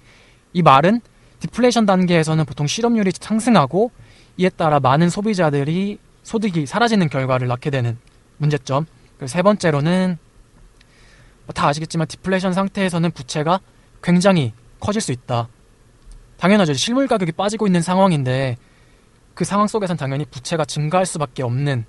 이 0.54 0.62
말은 0.62 1.02
디플레이션 1.40 1.86
단계에서는 1.86 2.44
보통 2.46 2.68
실업률이 2.68 3.12
상승하고 3.20 3.92
이에 4.38 4.50
따라 4.50 4.80
많은 4.80 5.10
소비자들이 5.10 6.00
소득이 6.24 6.66
사라지는 6.66 7.10
결과를 7.10 7.48
낳게 7.48 7.70
되는 7.70 7.98
문제점. 8.38 8.86
그리고 9.18 9.28
세 9.28 9.42
번째로는 9.42 10.18
뭐 10.20 10.29
다 11.54 11.68
아시겠지만 11.68 12.08
디플레이션 12.08 12.54
상태에서는 12.54 13.12
부채가 13.12 13.60
굉장히 14.02 14.54
커질 14.80 15.02
수 15.02 15.12
있다. 15.12 15.48
당연하죠. 16.38 16.74
실물 16.74 17.08
가격이 17.08 17.34
빠지고 17.34 17.68
있는 17.68 17.82
상황인데 17.82 18.58
그 19.34 19.46
상황 19.46 19.68
속에선 19.68 19.98
당연히 19.98 20.26
부채가 20.26 20.66
증가할 20.66 21.06
수밖에 21.06 21.44
없는 21.44 21.86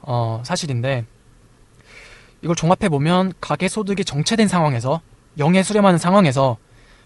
어, 0.00 0.42
사실인데 0.44 1.04
이걸 2.42 2.56
종합해 2.56 2.88
보면 2.88 3.32
가계 3.40 3.68
소득이 3.68 4.04
정체된 4.04 4.48
상황에서 4.48 5.00
영해 5.38 5.62
수렴하는 5.62 5.98
상황에서 5.98 6.58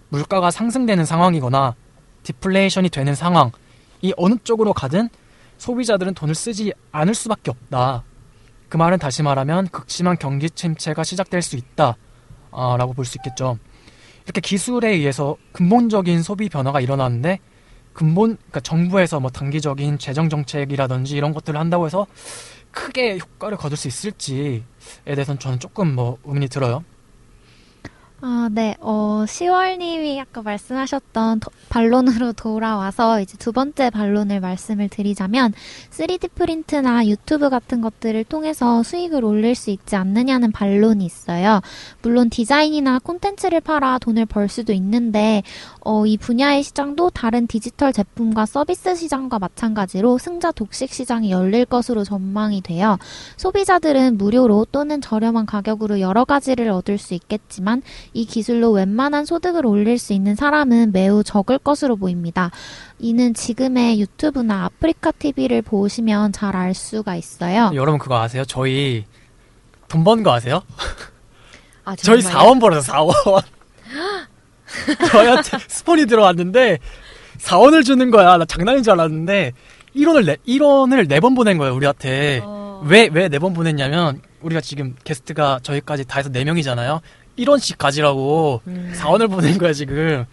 물가가 0.09 0.51
상승되는 0.51 1.05
상황이거나 1.05 1.75
디플레이션이 2.23 2.89
되는 2.89 3.15
상황 3.15 3.51
이 4.03 4.13
어느 4.17 4.35
쪽으로 4.43 4.73
가든 4.73 5.09
소비자들은 5.59 6.15
돈을 6.15 6.35
쓰지 6.35 6.73
않을 6.93 7.15
수밖에 7.15 7.51
없다. 7.51 8.05
그 8.69 8.77
말은 8.77 8.99
다시 8.99 9.23
말하면 9.23 9.69
극심한 9.69 10.17
경기 10.19 10.51
침체가 10.51 11.05
시작될 11.05 11.43
수 11.43 11.57
있다. 11.57 11.97
아, 12.53 12.77
라고 12.79 12.93
볼 12.93 13.05
수 13.05 13.19
있겠죠. 13.19 13.59
이렇게 14.25 14.41
기술에 14.41 14.91
의해서 14.91 15.37
근본적인 15.53 16.23
소비 16.23 16.49
변화가 16.49 16.81
일어나는데 16.81 17.39
근본 17.93 18.37
그러니까 18.37 18.61
정부에서 18.61 19.21
뭐 19.21 19.31
단기적인 19.31 19.99
재정 19.99 20.29
정책이라든지 20.29 21.17
이런 21.17 21.33
것들을 21.33 21.59
한다고 21.59 21.87
해서 21.87 22.07
크게 22.73 23.19
효과를 23.19 23.57
거둘 23.57 23.79
수 23.79 23.89
있을지에 23.89 24.63
대해서는 25.05 25.39
저는 25.39 25.61
조금 25.61 25.95
뭐 25.95 26.19
의문이 26.25 26.49
들어요. 26.49 26.85
아, 28.23 28.49
네. 28.51 28.75
어, 28.81 29.25
10월님이 29.27 30.19
아까 30.21 30.41
말씀하셨던 30.41 31.41
도, 31.41 31.51
반론으로 31.69 32.33
돌아와서 32.33 33.21
이제 33.21 33.37
두 33.37 33.53
번째 33.53 33.91
반론을 33.91 34.41
말씀을 34.41 34.89
드리자면 34.89 35.53
3D 35.91 36.31
프린트나 36.35 37.09
유튜브 37.09 37.51
같은 37.51 37.83
것들을 37.83 38.25
통해서 38.25 38.83
수익을 38.83 39.23
올릴 39.23 39.55
수 39.55 39.69
있지 39.69 39.97
않느냐는 39.97 40.51
반론이 40.51 41.05
있어요. 41.05 41.61
물론 42.01 42.31
디자인이나 42.31 43.01
콘텐츠를 43.01 43.61
팔아 43.61 43.99
돈을 43.99 44.25
벌 44.25 44.49
수도 44.49 44.73
있는데 44.73 45.43
어, 45.81 46.07
이 46.07 46.17
분야의 46.17 46.63
시장도 46.63 47.11
다른 47.11 47.47
디지털 47.47 47.93
제품과 47.93 48.47
서비스 48.47 48.97
시장과 48.97 49.39
마찬가지로 49.39 50.17
승자 50.17 50.53
독식 50.53 50.91
시장이 50.91 51.31
열릴 51.31 51.67
것으로 51.67 52.03
전망이 52.03 52.63
돼요. 52.63 52.97
소비자들은 53.37 54.17
무료로 54.17 54.69
또는 54.73 55.03
저렴한 55.03 55.45
가격으로 55.45 56.01
여러 56.01 56.25
가지를 56.25 56.71
얻을 56.71 56.97
수 56.97 57.13
있겠지만 57.13 57.83
이 58.17 58.25
기술로 58.25 58.71
웬만한 58.71 59.27
소득을 59.27 59.67
올릴 59.67 59.99
수 59.99 60.15
있는 60.15 60.35
사람은 60.35 60.93
매우 60.93 61.23
적을 61.23 61.59
것으로 61.59 61.97
보입니다. 61.97 62.51
이는 62.99 63.35
지금의 63.35 64.01
유튜브나 64.01 64.65
아프리카 64.65 65.11
TV를 65.13 65.61
보시면 65.61 66.33
잘 66.33 66.57
알 66.57 66.73
수가 66.73 67.15
있어요. 67.17 67.71
여러분 67.75 67.99
그거 67.99 68.19
아세요? 68.19 68.45
저희 68.47 69.05
돈 69.89 70.03
번 70.03 70.23
거 70.23 70.33
아세요? 70.33 70.63
아, 71.85 71.95
저희 72.01 72.23
정말요? 72.23 72.39
4원 72.55 72.61
벌어서 72.61 72.93
4원. 72.95 73.43
저희한테 75.13 75.59
스폰이 75.69 76.07
들어왔는데 76.07 76.79
4원을 77.39 77.85
주는 77.85 78.11
거야. 78.11 78.39
나 78.39 78.47
장난인 78.47 78.83
줄 78.83 78.95
알았는데 78.95 79.53
1원을 79.95 80.25
네, 80.25 80.37
1원을 80.49 81.07
네번 81.07 81.35
보낸 81.35 81.59
거예요, 81.59 81.75
우리한테. 81.75 82.41
어, 82.43 82.83
왜왜네번 82.87 83.53
보냈냐면 83.53 84.21
우리가 84.41 84.61
지금 84.63 84.95
게스트가 85.05 85.61
저희까지 85.63 86.07
다 86.07 86.19
해서 86.19 86.31
4명이잖아요. 86.31 87.01
1원씩 87.39 87.79
가지라고 87.79 88.63
음. 88.67 88.93
4원을 88.97 89.31
보낸 89.31 89.59
거야, 89.59 89.73
지금. 89.73 90.25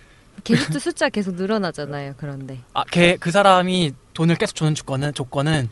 게스트 0.43 0.79
숫자 0.79 1.09
계속 1.09 1.35
늘어나잖아요. 1.35 2.15
그런데 2.17 2.59
아, 2.73 2.83
걔, 2.91 3.17
그 3.17 3.31
사람이 3.31 3.93
돈을 4.13 4.35
계속 4.35 4.55
주는 4.55 4.73
조건은, 4.75 5.13
조건은 5.13 5.69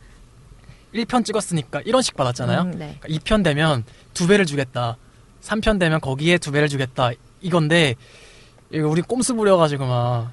1편 0.93 1.25
찍었으니까 1.25 1.81
1원씩 1.81 2.15
받았잖아요. 2.15 2.61
음, 2.61 2.71
네. 2.77 2.97
2편 3.03 3.43
되면 3.43 3.83
두 4.13 4.27
배를 4.27 4.45
주겠다. 4.45 4.97
3편 5.41 5.79
되면 5.79 5.99
거기에 5.99 6.37
두 6.37 6.51
배를 6.51 6.67
주겠다. 6.69 7.11
이건데, 7.41 7.95
이거 8.71 8.87
우리 8.87 9.01
꼼수 9.01 9.35
부려 9.35 9.57
가지고 9.57 9.87
막, 9.87 10.31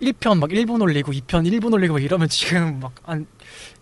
1편 0.00 0.38
막 0.38 0.50
1분 0.50 0.80
올리고, 0.80 1.12
2편 1.12 1.46
1분 1.50 1.72
올리고 1.72 1.94
막 1.94 2.02
이러면 2.02 2.28
지금 2.28 2.80
막 2.80 2.92
한 3.04 3.26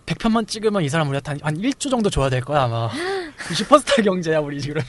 100편만 0.07 0.49
찍으면 0.49 0.83
이 0.83 0.89
사람 0.89 1.09
우리한테 1.09 1.31
한, 1.31 1.41
한 1.43 1.57
1조 1.59 1.91
정도 1.91 2.11
줘야 2.11 2.29
될 2.29 2.41
거야, 2.41 2.63
아마. 2.65 2.91
슈퍼스타 3.55 4.03
경제야, 4.03 4.41
우리 4.41 4.61
지금. 4.61 4.83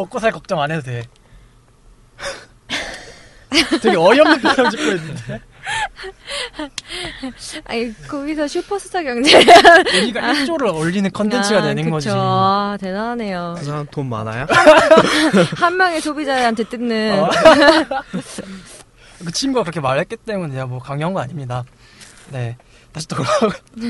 먹고 0.00 0.18
살 0.18 0.32
걱정 0.32 0.60
안 0.60 0.70
해도 0.70 0.82
돼. 0.82 1.04
되게 3.82 3.96
어이없는 3.96 4.40
표정 4.40 4.70
짓고 4.70 4.82
있는데. 4.82 5.40
아니 7.64 7.92
거기서 8.08 8.48
슈퍼스타 8.48 9.02
경제 9.02 9.36
우리가 9.38 10.20
1조를 10.20 10.74
올리는 10.74 11.10
컨텐츠가 11.10 11.58
아, 11.58 11.62
되는 11.62 11.84
그쵸. 11.84 11.90
거지. 11.90 12.08
아, 12.12 12.76
대단하네요. 12.80 13.54
그 13.58 13.64
사람 13.64 13.86
돈 13.90 14.08
많아요? 14.08 14.46
한 15.56 15.76
명의 15.76 16.00
소비자한테 16.00 16.64
뜯는 16.64 17.20
어. 17.20 17.30
그 19.24 19.30
친구가 19.32 19.64
그렇게 19.64 19.80
말했기 19.80 20.16
때문에 20.16 20.64
뭐 20.64 20.78
강요한 20.78 21.12
거 21.12 21.20
아닙니다. 21.20 21.64
네. 22.30 22.56
다시 22.92 23.06
돌아, 23.06 23.24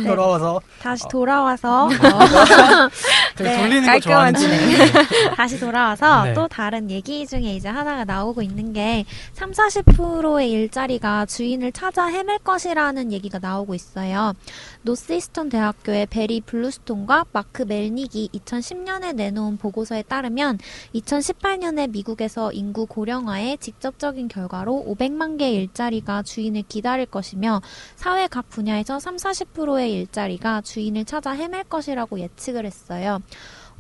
돌아와서. 0.04 0.60
다시 0.80 1.04
돌아와서. 1.08 1.88
되게 3.36 3.50
네, 3.50 3.56
돌리는 3.58 3.82
거 3.82 3.86
깔끔한 3.92 4.34
좋아하는데. 4.34 4.92
다시 5.36 5.58
돌아와서 5.58 6.24
네. 6.24 6.34
또 6.34 6.48
다른 6.48 6.90
얘기 6.90 7.26
중에 7.26 7.54
이제 7.54 7.68
하나가 7.68 8.04
나오고 8.04 8.42
있는 8.42 8.72
게 8.72 9.06
3, 9.32 9.52
40%의 9.52 10.50
일자리가 10.50 11.26
주인을 11.26 11.72
찾아 11.72 12.06
헤맬 12.06 12.40
것이라는 12.40 13.12
얘기가 13.12 13.38
나오고 13.38 13.74
있어요. 13.74 14.34
노스이스턴 14.82 15.50
대학교의 15.50 16.06
베리 16.06 16.40
블루스톤과 16.40 17.26
마크 17.32 17.62
멜닉이 17.62 18.30
2010년에 18.32 19.14
내놓은 19.14 19.58
보고서에 19.58 20.02
따르면 20.02 20.58
2018년에 20.94 21.90
미국에서 21.90 22.50
인구 22.52 22.86
고령화의 22.86 23.58
직접적인 23.58 24.28
결과로 24.28 24.84
500만 24.88 25.38
개의 25.38 25.56
일자리가 25.56 26.22
주인을 26.22 26.62
기다릴 26.62 27.06
것이며 27.06 27.60
사회 27.96 28.26
각 28.26 28.48
분야에서 28.48 28.98
3, 28.98 29.16
40%의 29.16 29.92
일자리가 29.92 30.62
주인을 30.62 31.04
찾아 31.04 31.32
헤맬 31.32 31.64
것이라고 31.64 32.18
예측을 32.20 32.64
했어요. 32.64 33.20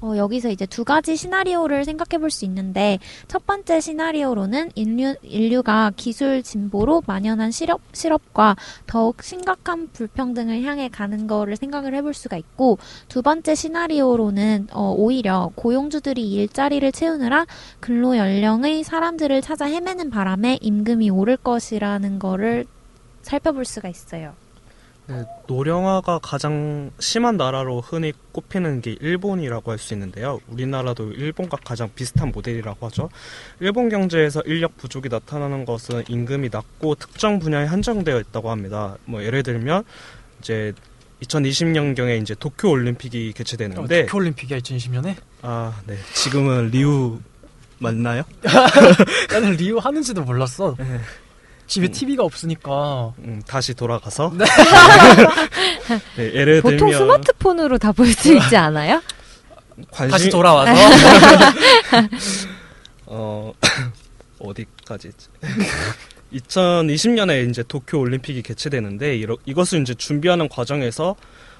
어, 0.02 0.16
여기서 0.16 0.48
이제 0.48 0.64
두 0.66 0.84
가지 0.84 1.14
시나리오를 1.16 1.84
생각해 1.84 2.18
볼 2.18 2.30
수 2.30 2.44
있는데, 2.44 2.98
첫 3.28 3.44
번째 3.46 3.80
시나리오로는 3.80 4.70
인류, 4.74 5.14
인류가 5.22 5.92
기술 5.96 6.42
진보로 6.42 7.02
만연한 7.06 7.50
실업, 7.50 7.80
실업과 7.92 8.56
더욱 8.86 9.22
심각한 9.22 9.88
불평등을 9.92 10.62
향해 10.62 10.88
가는 10.88 11.26
거를 11.26 11.56
생각을 11.56 11.94
해볼 11.96 12.14
수가 12.14 12.36
있고, 12.36 12.78
두 13.08 13.20
번째 13.22 13.54
시나리오로는, 13.54 14.68
어, 14.72 14.94
오히려 14.96 15.50
고용주들이 15.56 16.22
이 16.22 16.34
일자리를 16.34 16.90
채우느라 16.92 17.46
근로 17.80 18.16
연령의 18.16 18.84
사람들을 18.84 19.42
찾아 19.42 19.66
헤매는 19.66 20.10
바람에 20.10 20.58
임금이 20.60 21.10
오를 21.10 21.36
것이라는 21.36 22.18
거를 22.18 22.66
살펴볼 23.22 23.64
수가 23.64 23.88
있어요. 23.88 24.34
네, 25.10 25.24
노령화가 25.48 26.20
가장 26.22 26.92
심한 27.00 27.36
나라로 27.36 27.80
흔히 27.80 28.12
꼽히는 28.30 28.80
게 28.80 28.96
일본이라고 29.00 29.72
할 29.72 29.78
수 29.80 29.92
있는데요. 29.94 30.38
우리나라도 30.48 31.10
일본과 31.12 31.56
가장 31.64 31.90
비슷한 31.94 32.30
모델이라고 32.30 32.86
하죠. 32.86 33.08
일본 33.58 33.88
경제에서 33.88 34.42
인력 34.46 34.76
부족이 34.76 35.08
나타나는 35.08 35.64
것은 35.64 36.04
임금이 36.06 36.50
낮고 36.52 36.94
특정 36.96 37.38
분야에 37.40 37.64
한정되어 37.66 38.20
있다고 38.20 38.50
합니다. 38.50 38.96
뭐 39.06 39.24
예를 39.24 39.42
들면 39.42 39.82
이제 40.40 40.72
2020년경에 41.22 42.22
이제 42.22 42.34
도쿄 42.38 42.70
올림픽이 42.70 43.32
개최되는데 43.32 44.02
도쿄 44.06 44.18
올림픽이야 44.18 44.58
2020년에? 44.58 45.16
아, 45.42 45.80
네. 45.86 45.96
지금은 46.14 46.68
리우 46.70 47.18
맞나요? 47.78 48.22
나는 49.32 49.52
리우 49.52 49.78
하는지도 49.78 50.22
몰랐어. 50.22 50.76
네. 50.78 51.00
집에 51.70 51.86
TV가 51.88 52.24
없으니까 52.24 53.14
음, 53.20 53.40
다시 53.46 53.74
돌아가서 53.74 54.32
네, 56.16 56.34
예를 56.34 56.62
보통 56.62 56.78
들면 56.78 56.98
스마트폰으로 56.98 57.78
다 57.78 57.92
볼 57.92 58.12
수 58.12 58.34
있지 58.34 58.56
않아요? 58.56 59.00
관심 59.92 60.10
다시 60.10 60.30
돌아와서 60.30 60.72
어 63.06 63.52
어디까지 64.40 65.08
했지? 65.08 65.28
2020년에 66.34 67.48
이제 67.48 67.62
도쿄 67.66 67.98
올림픽이 67.98 68.42
개최되는데 68.42 69.16
이러, 69.16 69.36
이것을 69.46 69.80
이제 69.82 69.94
준비하는 69.94 70.48
과정에서 70.48 71.14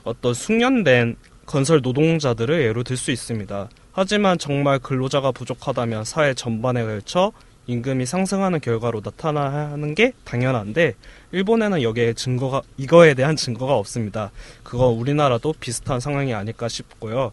어떤 0.05 0.35
숙련된 0.35 1.17
건설 1.47 1.81
노동자들을 1.83 2.63
예로 2.63 2.83
들 2.85 2.97
수 2.97 3.11
있습니다. 3.13 3.69
하지만 3.93 4.39
정말 4.39 4.79
근로자가 4.81 5.33
부족하다면 5.33 6.05
사회 6.05 6.35
전반에 6.35 6.83
걸쳐 6.85 7.33
임금이 7.67 8.07
상승하는 8.07 8.61
결과로 8.61 9.01
나타나는 9.05 9.95
게 9.95 10.13
당연한데 10.25 10.95
일본에는 11.33 11.83
여기에 11.83 12.15
증거가 12.15 12.63
이거에 12.77 13.15
대한 13.15 13.37
증거가 13.37 13.75
없습니다. 13.77 14.31
그거 14.63 14.89
우리나라도 14.89 15.55
비슷한 15.59 16.01
상황이 16.01 16.35
아닐까 16.35 16.69
싶고요. 16.69 17.33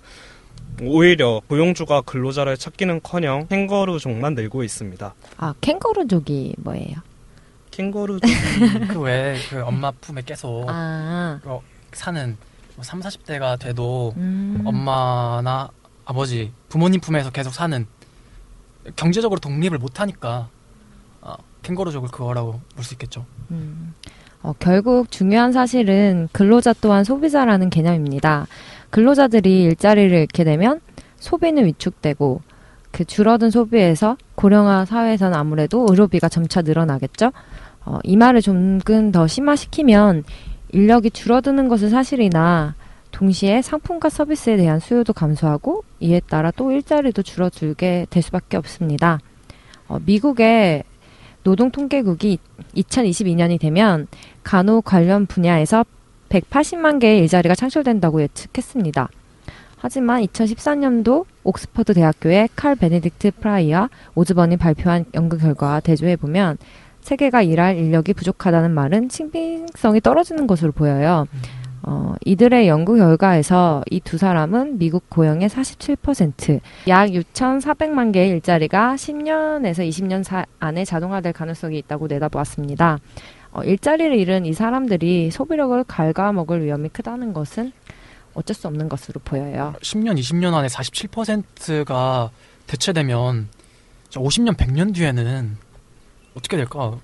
오히려 0.82 1.42
고용주가 1.48 2.02
근로자를 2.02 2.58
찾기는커녕 2.58 3.48
캥거루족만 3.48 4.36
늘고 4.36 4.64
있습니다. 4.64 5.14
아, 5.38 5.54
캥거루족이 5.62 6.56
뭐예요? 6.60 6.98
캥거루 7.72 8.20
그 8.90 9.00
외에 9.00 9.38
그 9.50 9.64
엄마 9.64 9.92
품에 9.92 10.22
계속 10.26 10.66
아, 10.68 11.40
어, 11.46 11.62
사는 11.94 12.38
뭐 12.76 12.84
3, 12.84 13.00
40대가 13.00 13.60
돼도 13.60 14.14
음. 14.18 14.62
엄마나 14.66 15.70
아버지, 16.06 16.52
부모님 16.70 17.02
품에서 17.02 17.32
계속 17.32 17.54
사는 17.54 17.86
경제적으로 18.96 19.40
독립을 19.40 19.78
못 19.78 20.00
하니까 20.00 20.50
어, 21.22 21.36
캥거루족을 21.64 22.10
그거라고 22.10 22.62
볼 22.76 22.84
수 22.84 22.94
있겠죠. 22.94 23.26
음. 23.52 23.94
어, 24.44 24.54
결국 24.60 25.12
중요한 25.12 25.52
사실은 25.52 26.30
근로자 26.32 26.74
또한 26.80 27.04
소비자라는 27.04 27.70
개념입니다. 27.70 28.48
근로자들이 28.92 29.64
일자리를 29.64 30.18
잃게 30.18 30.44
되면 30.44 30.80
소비는 31.18 31.66
위축되고 31.66 32.42
그 32.92 33.04
줄어든 33.04 33.50
소비에서 33.50 34.18
고령화 34.36 34.86
사회에서는 34.86 35.38
아무래도 35.38 35.86
의료비가 35.90 36.30
점차 36.30 36.62
늘어나겠죠. 36.62 37.32
어, 37.86 38.00
이 38.04 38.16
말을 38.16 38.42
조금 38.42 39.12
더 39.12 39.28
심화시키면 39.28 40.24
인력이 40.72 41.12
줄어드는 41.12 41.68
것은 41.68 41.90
사실이나 41.90 42.76
동시에 43.12 43.62
상품과 43.62 44.10
서비스에 44.10 44.58
대한 44.58 44.80
수요도 44.80 45.14
감소하고 45.14 45.84
이에 46.00 46.20
따라 46.20 46.52
또 46.52 46.72
일자리도 46.72 47.24
줄어들게 47.24 48.08
될 48.10 48.24
수밖에 48.24 48.58
없습니다. 48.58 49.20
어, 49.88 50.00
미국의 50.06 50.84
노동통계국이 51.44 52.40
2022년이 52.76 53.60
되면 53.60 54.08
간호 54.44 54.82
관련 54.82 55.26
분야에서 55.26 55.86
180만 56.30 57.00
개의 57.00 57.20
일자리가 57.20 57.56
창출된다고 57.56 58.22
예측했습니다. 58.22 59.10
하지만 59.78 60.24
2014년도 60.24 61.26
옥스퍼드 61.44 61.94
대학교의 61.94 62.50
칼 62.56 62.76
베네딕트 62.76 63.36
프라이와 63.40 63.90
오즈번이 64.16 64.58
발표한 64.58 65.06
연구 65.14 65.38
결과 65.38 65.80
대조해 65.80 66.16
보면 66.16 66.58
세계가 67.02 67.44
일할 67.44 67.78
인력이 67.78 68.14
부족하다는 68.14 68.72
말은 68.72 69.08
신빙성이 69.10 70.02
떨어지는 70.02 70.48
것으로 70.48 70.74
보여요. 70.74 71.28
어, 71.90 72.16
이들의 72.26 72.68
연구 72.68 72.98
결과에서 72.98 73.82
이 73.90 74.02
두 74.02 74.18
사람은 74.18 74.78
미국 74.78 75.10
고용의 75.10 75.48
47%, 75.50 76.60
약 76.88 77.10
6,400만 77.10 78.12
개의 78.14 78.30
일자리가 78.30 78.96
10년에서 78.96 79.88
20년 79.88 80.24
사, 80.24 80.46
안에 80.60 80.84
자동화될 80.86 81.32
가능성이 81.34 81.78
있다고 81.80 82.08
내다보았습니다. 82.08 83.00
어, 83.52 83.64
일자리를 83.64 84.18
잃은 84.18 84.46
이 84.46 84.54
사람들이 84.54 85.32
소비력을 85.32 85.82
갉아먹을 85.86 86.64
위험이 86.64 86.90
크다는 86.90 87.32
것은 87.34 87.72
어쩔 88.34 88.54
수 88.54 88.68
없는 88.68 88.88
것으로 88.90 89.22
보여요. 89.24 89.74
10년, 89.82 90.20
20년 90.20 90.54
안에 90.54 90.68
47%가 90.68 92.32
대체되면 92.68 93.48
50년, 94.12 94.56
100년 94.56 94.94
뒤에는 94.94 95.58
어떻게 96.36 96.58
될까? 96.58 97.00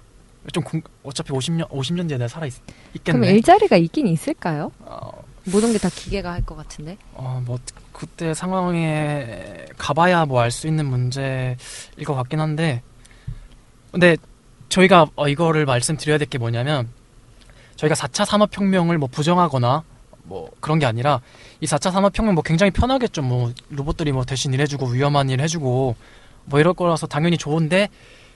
좀 0.52 0.64
궁- 0.64 0.82
어차피 1.04 1.32
50년 1.32 1.68
50년 1.70 2.08
뒤에 2.08 2.18
내가 2.18 2.28
살아 2.28 2.46
있, 2.46 2.54
그럼 3.04 3.24
있겠네. 3.24 3.32
일자리가 3.36 3.78
있긴 3.78 4.08
있을까요? 4.08 4.72
어, 4.80 5.10
모든 5.46 5.72
게 5.72 5.78
다 5.80 5.90
기계가 5.90 6.32
할 6.34 6.46
것 6.46 6.56
같은데. 6.56 6.98
어, 7.14 7.42
뭐 7.46 7.58
그때 7.94 8.34
상황에 8.34 9.66
가봐야 9.78 10.26
뭐 10.26 10.42
알 10.42 10.52
수 10.52 10.68
있는 10.68 10.86
문제일 10.86 11.56
것 12.06 12.14
같긴 12.16 12.40
한데 12.40 12.82
근데 13.92 14.18
저희가 14.70 15.08
어, 15.16 15.28
이거를 15.28 15.66
말씀드려야 15.66 16.18
될 16.18 16.28
게 16.28 16.38
뭐냐면 16.38 16.90
저희가 17.76 17.96
4차 17.96 18.26
산업혁명을 18.26 18.98
뭐 18.98 19.08
부정하거나 19.12 19.84
뭐 20.24 20.50
그런 20.60 20.80
게 20.80 20.86
아니라 20.86 21.22
이 21.62 21.66
4차 21.66 21.92
산업혁명 21.92 22.34
뭐 22.36 22.44
굉장히 22.44 22.72
편하겠죠 22.72 23.22
뭐 23.22 23.52
로봇들이 23.70 24.12
뭐 24.12 24.26
대신 24.26 24.54
일해주고 24.54 24.88
위험한 24.88 25.30
일 25.30 25.42
해주고 25.42 25.96
뭐 26.46 26.60
이럴 26.60 26.74
거라서 26.74 27.08
당연히 27.08 27.38
좋은데 27.38 27.90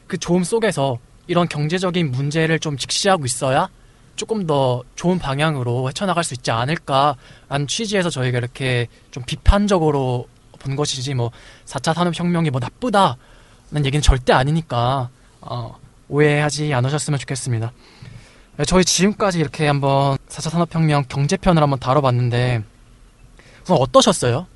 그 0.08 0.18
좋음 0.18 0.44
속에서 0.44 1.00
이런 1.28 1.48
경제적인 1.48 2.12
문제를 2.12 2.60
좀 2.60 2.78
직시하고 2.78 3.26
있어야 3.26 3.70
조금 4.16 4.48
더 4.48 4.84
좋은 4.96 5.20
방향으로 5.20 5.88
헤쳐나갈 5.90 6.24
수 6.24 6.34
있지 6.34 6.50
않을까라는 6.52 7.68
취지에서 7.68 8.10
저희가 8.10 8.40
이렇게 8.40 8.88
좀 9.12 9.24
비판적으로 9.24 10.28
본 10.60 10.76
것이지 10.76 11.14
뭐 11.14 11.32
4차 11.66 11.94
산업혁명이 11.94 12.50
뭐 12.50 12.60
나쁘다는 12.60 13.86
얘기는 13.86 14.02
절대 14.02 14.34
아니니까 14.34 15.10
어, 15.42 15.78
오해하지 16.10 16.74
않으셨으면 16.74 17.20
좋겠습니다. 17.20 17.72
네, 18.58 18.66
저희 18.66 18.84
지금까지 18.84 19.40
이렇게 19.40 19.68
한번 19.68 20.18
4차 20.30 20.50
산업혁명 20.50 21.06
경제편을 21.08 21.62
한번 21.62 21.80
다뤄봤는데 21.80 22.64
우선 23.64 23.78
어떠셨어요? 23.78 24.48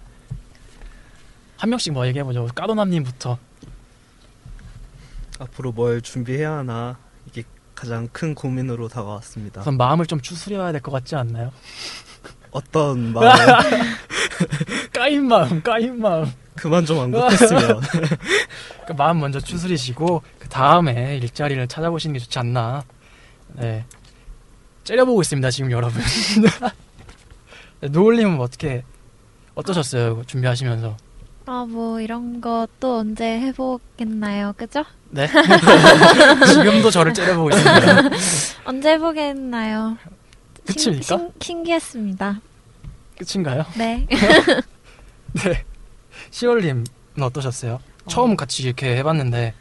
한 1.57 1.69
명씩 1.69 1.93
뭐 1.93 2.07
얘기해보죠. 2.07 2.47
까도남님부터. 2.55 3.37
앞으로 5.41 5.71
뭘 5.71 6.01
준비해야 6.01 6.51
하나 6.57 6.97
이게 7.27 7.43
가장 7.73 8.07
큰 8.11 8.35
고민으로 8.35 8.87
다가왔습니다. 8.87 9.61
우선 9.61 9.75
마음을 9.77 10.05
좀 10.05 10.21
추스려야 10.21 10.71
될 10.71 10.81
것 10.81 10.91
같지 10.91 11.15
않나요? 11.15 11.51
어떤 12.51 13.13
마음 13.13 13.29
까인 14.93 15.27
마음, 15.27 15.61
까인 15.63 15.99
마음. 15.99 16.31
그만 16.55 16.85
좀 16.85 16.97
언급했으면 16.99 17.79
그 18.85 18.91
마음 18.93 19.19
먼저 19.21 19.39
추스리시고 19.39 20.21
그 20.37 20.49
다음에 20.49 21.17
일자리를 21.17 21.65
찾아보시는 21.67 22.13
게 22.13 22.19
좋지 22.19 22.37
않나. 22.39 22.83
네. 23.53 23.85
째려보고 24.83 25.21
있습니다 25.21 25.49
지금 25.49 25.71
여러분. 25.71 26.01
네, 27.81 27.87
노을님은 27.87 28.39
어떻게 28.39 28.83
어떠셨어요 29.55 30.23
준비하시면서? 30.27 30.97
아, 31.47 31.65
뭐, 31.67 31.99
이런 31.99 32.39
것도 32.39 32.97
언제 32.99 33.25
해보겠나요? 33.39 34.53
그죠? 34.55 34.83
네. 35.11 35.27
지금도 36.53 36.89
저를 36.89 37.13
째려보고 37.13 37.49
있습니다. 37.49 38.09
언제 38.65 38.91
해보겠나요? 38.93 39.97
신- 40.69 40.91
끝입니까? 40.93 41.17
신- 41.17 41.31
신기했습니다. 41.41 42.41
끝인가요? 43.17 43.65
네. 43.77 44.07
네. 45.33 45.63
시월님은 46.31 46.85
어떠셨어요? 47.19 47.79
처음 48.07 48.35
같이 48.35 48.63
이렇게 48.63 48.95
해봤는데 48.97 49.53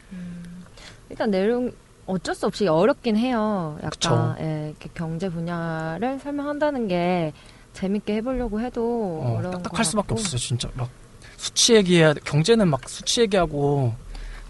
일단 1.09 1.29
내용 1.29 1.71
어쩔 2.07 2.33
수 2.33 2.45
없이 2.47 2.67
어렵긴 2.67 3.17
해요. 3.17 3.77
약간. 3.83 4.35
예, 4.39 4.67
이렇게 4.69 4.89
경제 4.93 5.29
분야를 5.29 6.19
설명한다는 6.19 6.87
게 6.87 7.33
재밌게 7.73 8.15
해보려고 8.15 8.59
해도 8.61 9.21
어, 9.23 9.41
딱딱할 9.43 9.61
것 9.71 9.83
수밖에. 9.83 10.13
없어요 10.13 10.37
진짜 10.37 10.69
막 10.73 10.89
수치 11.37 11.75
얘기해야 11.75 12.13
경제는 12.25 12.67
막 12.69 12.87
수치 12.89 13.21
얘기하고 13.21 13.93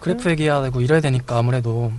그래프 0.02 0.30
얘기해야 0.32 0.62
되고 0.62 0.82
이래야 0.82 1.00
되니까 1.00 1.38
아무래도 1.38 1.92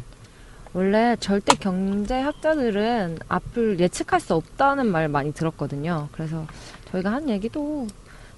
원래 0.75 1.17
절대 1.21 1.55
경제학자들은 1.57 3.19
앞을 3.29 3.79
예측할 3.81 4.21
수 4.21 4.35
없다는 4.35 4.87
말 4.91 5.09
많이 5.09 5.33
들었거든요. 5.33 6.09
그래서 6.12 6.47
저희가 6.91 7.12
한 7.12 7.29
얘기도 7.29 7.87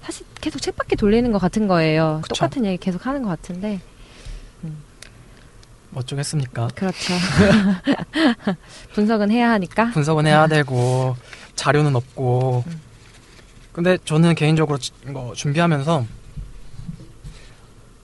사실 0.01 0.25
계속 0.41 0.61
책밖에 0.61 0.95
돌리는 0.95 1.31
것 1.31 1.39
같은 1.39 1.67
거예요. 1.67 2.19
그쵸. 2.23 2.35
똑같은 2.35 2.65
얘기 2.65 2.77
계속 2.77 3.05
하는 3.05 3.23
것 3.23 3.29
같은데 3.29 3.79
뭐 4.61 6.01
어쩌겠습니까? 6.01 6.67
그렇죠. 6.75 7.13
분석은 8.93 9.31
해야 9.31 9.51
하니까. 9.51 9.91
분석은 9.91 10.25
해야 10.27 10.47
되고 10.47 11.15
자료는 11.55 11.95
없고 11.95 12.63
음. 12.67 12.81
근데 13.71 13.97
저는 14.03 14.35
개인적으로 14.35 14.77
지- 14.77 14.91
이거 15.09 15.33
준비하면서 15.35 16.05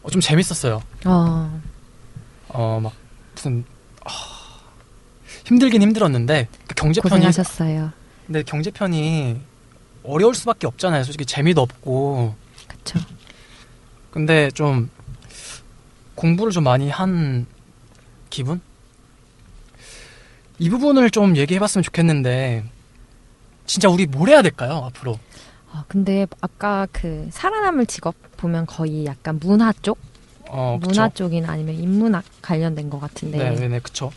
어, 0.03 0.09
좀 0.09 0.21
재밌었어요. 0.21 0.81
어, 1.05 1.61
어 2.49 2.79
막 2.81 2.93
무슨 3.35 3.63
아, 4.03 4.11
힘들긴 5.45 5.81
힘들었는데 5.81 6.47
그 6.67 6.75
경제편이 6.75 7.09
고생하셨어요. 7.15 7.91
근데 8.25 8.43
경제편이 8.43 9.41
어려울 10.03 10.33
수밖에 10.35 10.67
없잖아요. 10.67 11.03
솔직히 11.03 11.25
재미도 11.25 11.61
없고 11.61 12.35
그렇죠. 12.67 12.99
근데 14.11 14.49
좀 14.51 14.89
공부를 16.15 16.51
좀 16.51 16.63
많이 16.63 16.89
한 16.89 17.45
기분? 18.29 18.61
이 20.59 20.69
부분을 20.69 21.09
좀 21.09 21.35
얘기해봤으면 21.37 21.83
좋겠는데 21.83 22.63
진짜 23.65 23.89
우리 23.89 24.05
뭘 24.05 24.29
해야 24.29 24.41
될까요 24.41 24.83
앞으로? 24.85 25.17
아, 25.73 25.85
근데 25.87 26.27
아까 26.41 26.87
그 26.91 27.27
살아남을 27.31 27.85
직업 27.85 28.15
보면 28.37 28.65
거의 28.65 29.05
약간 29.05 29.39
문화 29.41 29.73
쪽, 29.81 29.97
어, 30.49 30.77
문화? 30.81 31.07
쪽이나 31.09 31.51
아니면 31.51 31.75
인문학 31.75 32.23
관련된 32.41 32.89
것 32.89 32.99
같은데, 32.99 33.37
네, 33.37 33.55
네, 33.55 33.67
네, 33.67 33.79
그쵸. 33.79 34.11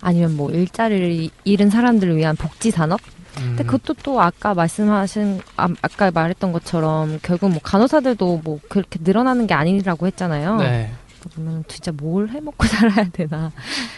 아니면 0.00 0.36
뭐 0.36 0.50
일자리를 0.50 1.30
잃은 1.44 1.70
사람들을 1.70 2.16
위한 2.16 2.36
복지 2.36 2.70
산업. 2.70 3.00
음, 3.38 3.54
근데 3.56 3.64
그것도 3.64 3.94
또 4.02 4.20
아까 4.20 4.52
말씀하신 4.52 5.40
아, 5.56 5.68
아까 5.80 6.10
말했던 6.10 6.52
것처럼 6.52 7.18
결국 7.22 7.50
뭐 7.50 7.60
간호사들도 7.62 8.42
뭐 8.44 8.60
그렇게 8.68 8.98
늘어나는 9.00 9.46
게 9.46 9.54
아니라고 9.54 10.06
했잖아요. 10.08 10.56
네. 10.56 10.92
보면 11.34 11.64
진짜 11.68 11.92
뭘 11.92 12.28
해먹고 12.28 12.66
살아야 12.66 13.08
되나. 13.10 13.52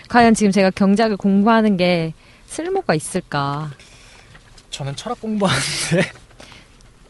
과연 0.08 0.34
지금 0.34 0.52
제가 0.52 0.70
경제학을 0.70 1.16
공부하는 1.16 1.76
게 1.76 2.12
쓸모가 2.46 2.94
있을까? 2.94 3.70
저는 4.70 4.94
철학 4.94 5.20
공부하는데 5.20 6.23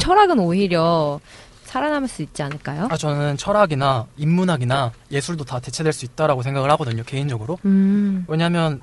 철학은 0.05 0.38
오히려 0.38 1.18
살아남을 1.62 2.09
수 2.09 2.20
있지 2.20 2.42
않을까요? 2.42 2.88
아, 2.90 2.96
저는 2.96 3.38
철학이나 3.38 4.07
인문학이나 4.18 4.92
예술도 5.11 5.44
다 5.44 5.61
대체될 5.61 5.94
수 5.94 6.05
있다라고 6.05 6.42
생각을 6.42 6.70
하거든요, 6.72 7.02
개인적으로. 7.05 7.59
음. 7.64 8.26
왜냐하면 8.28 8.82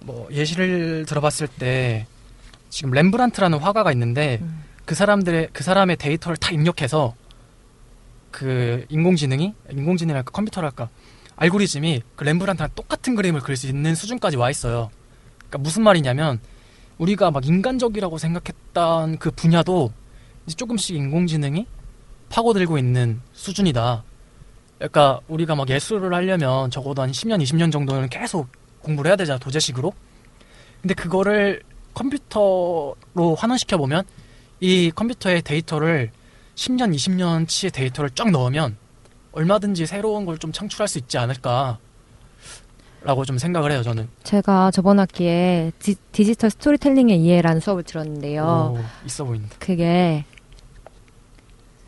뭐 0.00 0.28
예시를 0.30 1.06
들어봤을 1.08 1.48
때 1.48 2.06
지금 2.68 2.90
렘브란트라는 2.90 3.58
화가가 3.60 3.92
있는데 3.92 4.40
음. 4.42 4.62
그 4.84 4.94
사람들의 4.94 5.48
그 5.54 5.64
사람의 5.64 5.96
데이터를 5.96 6.36
다 6.36 6.50
입력해서 6.50 7.14
그 8.30 8.84
인공지능이 8.90 9.54
인공지능이랄까 9.70 10.32
컴퓨터랄까 10.32 10.90
알고리즘이 11.36 12.02
그 12.14 12.24
렘브란트랑 12.24 12.72
똑같은 12.74 13.14
그림을 13.14 13.40
그릴 13.40 13.56
수 13.56 13.68
있는 13.68 13.94
수준까지 13.94 14.36
와 14.36 14.50
있어요. 14.50 14.90
그러니까 15.38 15.58
무슨 15.58 15.82
말이냐면 15.82 16.40
우리가 16.98 17.30
막 17.30 17.46
인간적이라고 17.46 18.18
생각했던 18.18 19.16
그 19.16 19.30
분야도 19.30 19.92
조금씩 20.46 20.96
인공지능이 20.96 21.66
파고들고 22.28 22.78
있는 22.78 23.20
수준이다. 23.32 24.04
그러니까 24.78 25.20
우리가 25.28 25.54
막 25.54 25.68
예술을 25.68 26.12
하려면 26.12 26.70
적어도 26.70 27.02
한 27.02 27.10
10년, 27.12 27.42
20년 27.42 27.70
정도는 27.70 28.08
계속 28.08 28.48
공부를 28.80 29.10
해야 29.10 29.16
되잖아, 29.16 29.38
도제식으로. 29.38 29.92
근데 30.80 30.94
그거를 30.94 31.62
컴퓨터로 31.94 33.34
환원시켜 33.36 33.76
보면 33.76 34.04
이 34.60 34.90
컴퓨터의 34.94 35.42
데이터를 35.42 36.10
10년, 36.56 36.94
20년치의 36.94 37.72
데이터를 37.72 38.10
쫙 38.10 38.30
넣으면 38.30 38.76
얼마든지 39.32 39.86
새로운 39.86 40.24
걸 40.26 40.38
좀 40.38 40.52
창출할 40.52 40.88
수 40.88 40.98
있지 40.98 41.18
않을까. 41.18 41.78
라고 43.04 43.24
좀 43.24 43.36
생각을 43.36 43.72
해요, 43.72 43.82
저는. 43.82 44.08
제가 44.22 44.70
저번 44.70 45.00
학기에 45.00 45.72
디, 45.80 45.96
디지털 46.12 46.50
스토리텔링의 46.50 47.20
이해라는 47.20 47.60
수업을 47.60 47.82
들었는데요. 47.82 48.76
오, 48.78 48.84
있어 49.06 49.24
보인다. 49.24 49.48
그게 49.58 50.24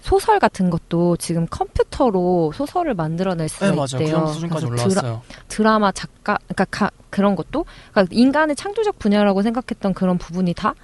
소설 0.05 0.39
같은 0.39 0.69
것도 0.69 1.17
지금 1.17 1.47
컴퓨터로 1.47 2.53
소설을 2.55 2.93
만들어낼 2.93 3.49
수가 3.49 3.71
네, 3.71 3.73
맞아요. 3.75 3.87
그 3.97 4.03
있대요. 4.03 4.27
수준까지 4.27 4.67
그래서 4.67 4.89
드라, 4.91 5.01
올라왔어요. 5.01 5.23
드라 5.49 5.79
마 5.79 5.93
작가, 5.93 6.37
그러니까 6.47 6.65
가- 6.67 6.91
그런 7.09 7.35
것도 7.35 7.65
그러니까 7.91 8.15
인간의 8.15 8.55
창조적 8.55 8.99
분야라고 8.99 9.41
생각했던 9.41 9.95
그런 9.95 10.19
부분이 10.19 10.53
다 10.53 10.75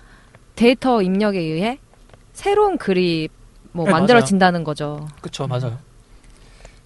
데이터 0.57 1.03
입력에 1.03 1.39
의해 1.39 1.79
새로운 2.33 2.79
글이 2.79 3.29
뭐 3.73 3.85
네, 3.85 3.91
만들어진다는 3.93 4.65
거죠. 4.65 5.07
그쵸, 5.21 5.47
맞아요. 5.47 5.79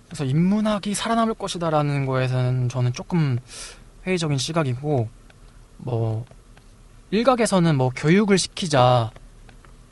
그래서 0.09 0.25
인문학이 0.25 0.93
살아남을 0.93 1.35
것이다라는 1.35 2.05
거에서는 2.05 2.69
저는 2.69 2.93
조금 2.95 3.39
회의적인 4.09 4.39
시각이고, 4.39 5.09
뭐, 5.79 6.25
일각에서는 7.13 7.77
뭐 7.77 7.91
교육을 7.95 8.39
시키자, 8.39 9.13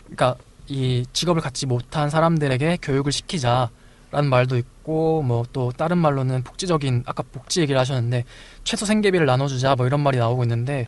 그러니까 0.07 0.34
이 0.69 1.05
직업을 1.13 1.43
갖지 1.43 1.67
못한 1.67 2.11
사람들에게 2.11 2.79
교육을 2.83 3.13
시키자라는 3.13 4.29
말도 4.31 4.57
있고, 4.57 5.23
뭐 5.23 5.45
또 5.53 5.73
다른 5.73 5.99
말로는 5.99 6.43
복지적인, 6.45 7.05
아까 7.07 7.23
복지 7.23 7.61
얘기를 7.61 7.81
하셨는데, 7.81 8.25
최소 8.65 8.87
생계비를 8.87 9.27
나눠주자, 9.27 9.75
뭐 9.75 9.87
이런 9.87 10.01
말이 10.01 10.19
나오고 10.19 10.45
있는데, 10.45 10.87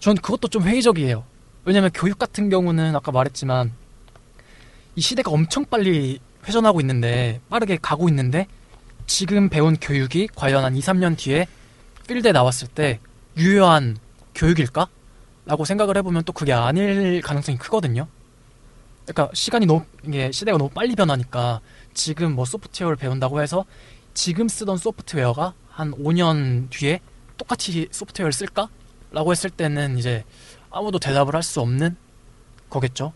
전 0.00 0.14
그것도 0.16 0.48
좀 0.48 0.62
회의적이에요. 0.62 1.24
왜냐면 1.64 1.90
교육 1.94 2.18
같은 2.18 2.48
경우는 2.48 2.94
아까 2.94 3.12
말했지만, 3.12 3.72
이 4.96 5.00
시대가 5.00 5.30
엄청 5.30 5.64
빨리 5.66 6.18
회전하고 6.48 6.80
있는데 6.80 7.40
빠르게 7.50 7.78
가고 7.80 8.08
있는데 8.08 8.46
지금 9.06 9.48
배운 9.48 9.76
교육이 9.76 10.28
과연 10.34 10.64
한 10.64 10.74
2, 10.76 10.80
3년 10.80 11.16
뒤에 11.18 11.46
필드에 12.08 12.32
나왔을 12.32 12.68
때 12.68 12.98
유효한 13.36 13.98
교육일까? 14.34 14.88
라고 15.44 15.64
생각을 15.64 15.96
해보면 15.98 16.24
또 16.24 16.32
그게 16.32 16.52
아닐 16.52 17.20
가능성이 17.20 17.58
크거든요. 17.58 18.08
그러니까 19.06 19.30
시간이 19.34 19.66
너무 19.66 19.84
이게 20.04 20.32
시대가 20.32 20.58
너무 20.58 20.70
빨리 20.70 20.94
변하니까 20.96 21.60
지금 21.94 22.34
뭐 22.34 22.44
소프트웨어를 22.44 22.96
배운다고 22.96 23.40
해서 23.40 23.64
지금 24.14 24.48
쓰던 24.48 24.76
소프트웨어가 24.78 25.54
한 25.70 25.92
5년 25.92 26.68
뒤에 26.70 27.00
똑같이 27.36 27.88
소프트웨어를 27.90 28.32
쓸까? 28.32 28.68
라고 29.12 29.30
했을 29.30 29.50
때는 29.50 29.98
이제 29.98 30.24
아무도 30.70 30.98
대답을 30.98 31.34
할 31.34 31.42
수 31.42 31.60
없는 31.60 31.96
거겠죠. 32.68 33.12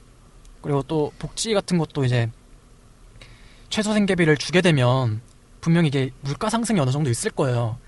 그리고 0.62 0.82
또 0.82 1.12
복지 1.18 1.52
같은 1.54 1.78
것도 1.78 2.04
이제 2.04 2.30
최소 3.68 3.92
생계비를 3.92 4.36
주게 4.36 4.60
되면 4.60 5.20
분명히 5.60 5.88
이게 5.88 6.10
물가 6.20 6.48
상승이 6.48 6.78
어느 6.78 6.90
정도 6.90 7.10
있을 7.10 7.30
거예요. 7.30 7.78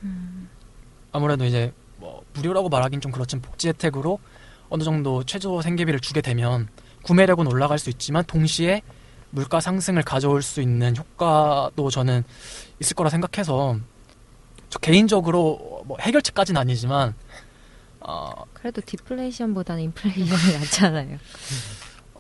아무래도 1.13 1.45
이제 1.45 1.73
뭐 1.99 2.25
무료라고 2.35 2.69
말하긴 2.69 3.01
좀 3.01 3.13
그렇지만 3.13 3.43
복지 3.43 3.69
혜택으로 3.69 4.19
어느 4.69 4.83
정도 4.83 5.23
최저 5.25 5.61
생계비를 5.63 6.01
주게 6.01 6.21
되면 6.21 6.69
구매력은 7.03 7.47
올라갈 7.47 7.79
수 7.79 7.91
있지만 7.91 8.25
동시에 8.25 8.83
물가 9.31 9.61
상승을 9.61 10.03
가져올 10.03 10.43
수 10.43 10.61
있는 10.61 10.97
효과도 10.97 11.91
저는 11.91 12.23
있을 12.81 12.95
거라 12.95 13.11
생각해서 13.11 13.79
저 14.69 14.79
개인적으로 14.79 15.83
뭐 15.87 15.97
해결책까지는 16.01 16.61
아니지만 16.61 17.15
어, 18.01 18.31
그래도 18.53 18.81
디플레이션보다는 18.85 19.83
인플레이션이 19.85 20.59
낫잖아요. 20.59 21.19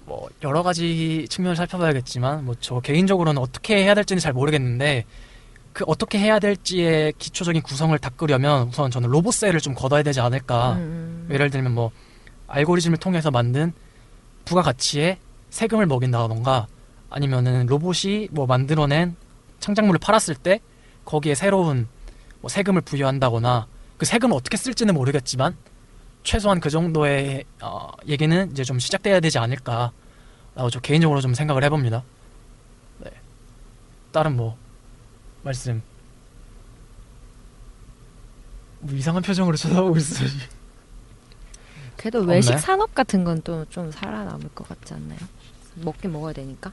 뭐 0.04 0.28
여러 0.42 0.62
가지 0.62 1.26
측면을 1.28 1.56
살펴봐야겠지만 1.56 2.44
뭐 2.44 2.54
저 2.60 2.80
개인적으로는 2.80 3.40
어떻게 3.40 3.76
해야 3.82 3.94
될지는 3.94 4.20
잘 4.20 4.32
모르겠는데 4.32 5.04
그 5.72 5.84
어떻게 5.86 6.18
해야 6.18 6.38
될지의 6.38 7.14
기초적인 7.18 7.62
구성을 7.62 7.96
닦으려면 7.98 8.68
우선 8.68 8.90
저는 8.90 9.08
로봇세를 9.10 9.60
좀 9.60 9.74
걷어야 9.74 10.02
되지 10.02 10.20
않을까. 10.20 10.74
음, 10.74 11.28
예를 11.30 11.50
들면 11.50 11.72
뭐 11.72 11.90
알고리즘을 12.48 12.98
통해서 12.98 13.30
만든 13.30 13.72
부가가치에 14.44 15.18
세금을 15.50 15.86
먹인다던가 15.86 16.66
아니면은 17.10 17.66
로봇이 17.66 18.28
뭐 18.30 18.46
만들어낸 18.46 19.16
창작물을 19.60 19.98
팔았을 19.98 20.34
때 20.34 20.60
거기에 21.04 21.34
새로운 21.34 21.88
뭐 22.40 22.48
세금을 22.48 22.80
부여한다거나 22.80 23.66
그 23.98 24.06
세금을 24.06 24.36
어떻게 24.36 24.56
쓸지는 24.56 24.94
모르겠지만 24.94 25.56
최소한 26.24 26.60
그 26.60 26.70
정도의 26.70 27.44
어, 27.60 27.90
얘기는 28.06 28.50
이제 28.50 28.64
좀 28.64 28.78
시작돼야 28.78 29.20
되지 29.20 29.38
않을까라고 29.38 30.70
저 30.70 30.80
개인적으로 30.80 31.20
좀 31.20 31.34
생각을 31.34 31.64
해봅니다. 31.64 32.02
네. 32.98 33.10
다른 34.12 34.36
뭐 34.36 34.56
말씀 35.42 35.82
뭐 38.80 38.94
이상한 38.96 39.22
표정으로 39.22 39.56
쳐다보고 39.56 39.96
있어요. 39.96 40.28
그래도? 41.96 42.20
외식 42.22 42.58
산업 42.58 42.94
같은 42.94 43.24
건 43.24 43.40
또 43.42 43.64
좀 43.70 43.90
살아남을 43.90 44.48
것 44.54 44.68
같지 44.68 44.94
않나요? 44.94 45.18
먹긴 45.76 46.12
먹어야 46.12 46.32
되니까. 46.32 46.70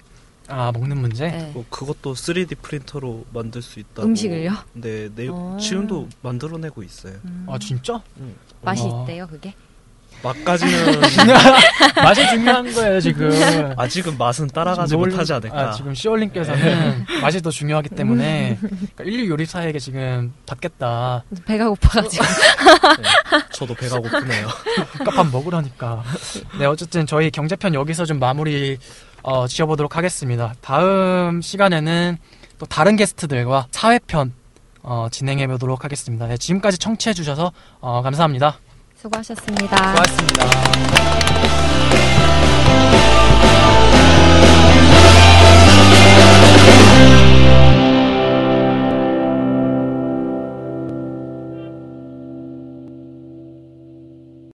아 0.47 0.71
먹는 0.71 0.97
문제? 0.97 1.29
네. 1.29 1.51
뭐 1.53 1.63
그것도 1.69 2.13
3D 2.15 2.55
프린터로 2.61 3.25
만들 3.33 3.61
수 3.61 3.79
있다고. 3.79 4.07
음식을요? 4.07 4.51
네, 4.73 5.09
네 5.13 5.27
어. 5.31 5.57
지금도 5.59 6.09
만들어내고 6.21 6.81
있어요. 6.83 7.13
음, 7.25 7.45
아 7.49 7.59
진짜? 7.59 8.01
맛이 8.61 8.83
어. 8.83 9.03
있대요, 9.03 9.27
그게? 9.27 9.53
맛까지는 10.23 10.99
맛이 12.03 12.27
중요한 12.29 12.73
거예요 12.73 12.99
지금. 12.99 13.31
아직은 13.77 14.17
맛은 14.17 14.47
따라가지 14.47 14.89
지금 14.89 15.09
못하지 15.09 15.33
않을까. 15.33 15.69
아, 15.69 15.71
지금 15.71 15.93
시올님께서는 15.93 17.05
맛이 17.21 17.41
더 17.41 17.49
중요하기 17.49 17.89
때문에 17.89 18.57
그러니까 18.61 19.03
인류 19.05 19.29
요리사에게 19.29 19.79
지금 19.79 20.33
닿겠다. 20.45 21.23
배가 21.45 21.69
고파가지고. 21.69 22.23
네, 22.23 23.39
저도 23.51 23.73
배가 23.75 23.99
고프네요. 24.01 24.47
밥 25.15 25.27
먹으라니까. 25.31 26.03
네, 26.59 26.65
어쨌든 26.65 27.05
저희 27.05 27.31
경제편 27.31 27.73
여기서 27.73 28.05
좀 28.05 28.19
마무리 28.19 28.77
어, 29.23 29.47
지어보도록 29.47 29.95
하겠습니다. 29.97 30.53
다음 30.61 31.41
시간에는 31.41 32.17
또 32.57 32.65
다른 32.65 32.95
게스트들과 32.95 33.67
사회편 33.71 34.33
어, 34.81 35.07
진행해 35.11 35.47
보도록 35.47 35.83
하겠습니다. 35.83 36.27
네, 36.27 36.37
지금까지 36.37 36.77
청취해 36.77 37.13
주셔서 37.13 37.51
어, 37.79 38.01
감사합니다. 38.01 38.59
수고하셨습니다. 39.01 39.77
수고하셨습니다. 39.77 41.48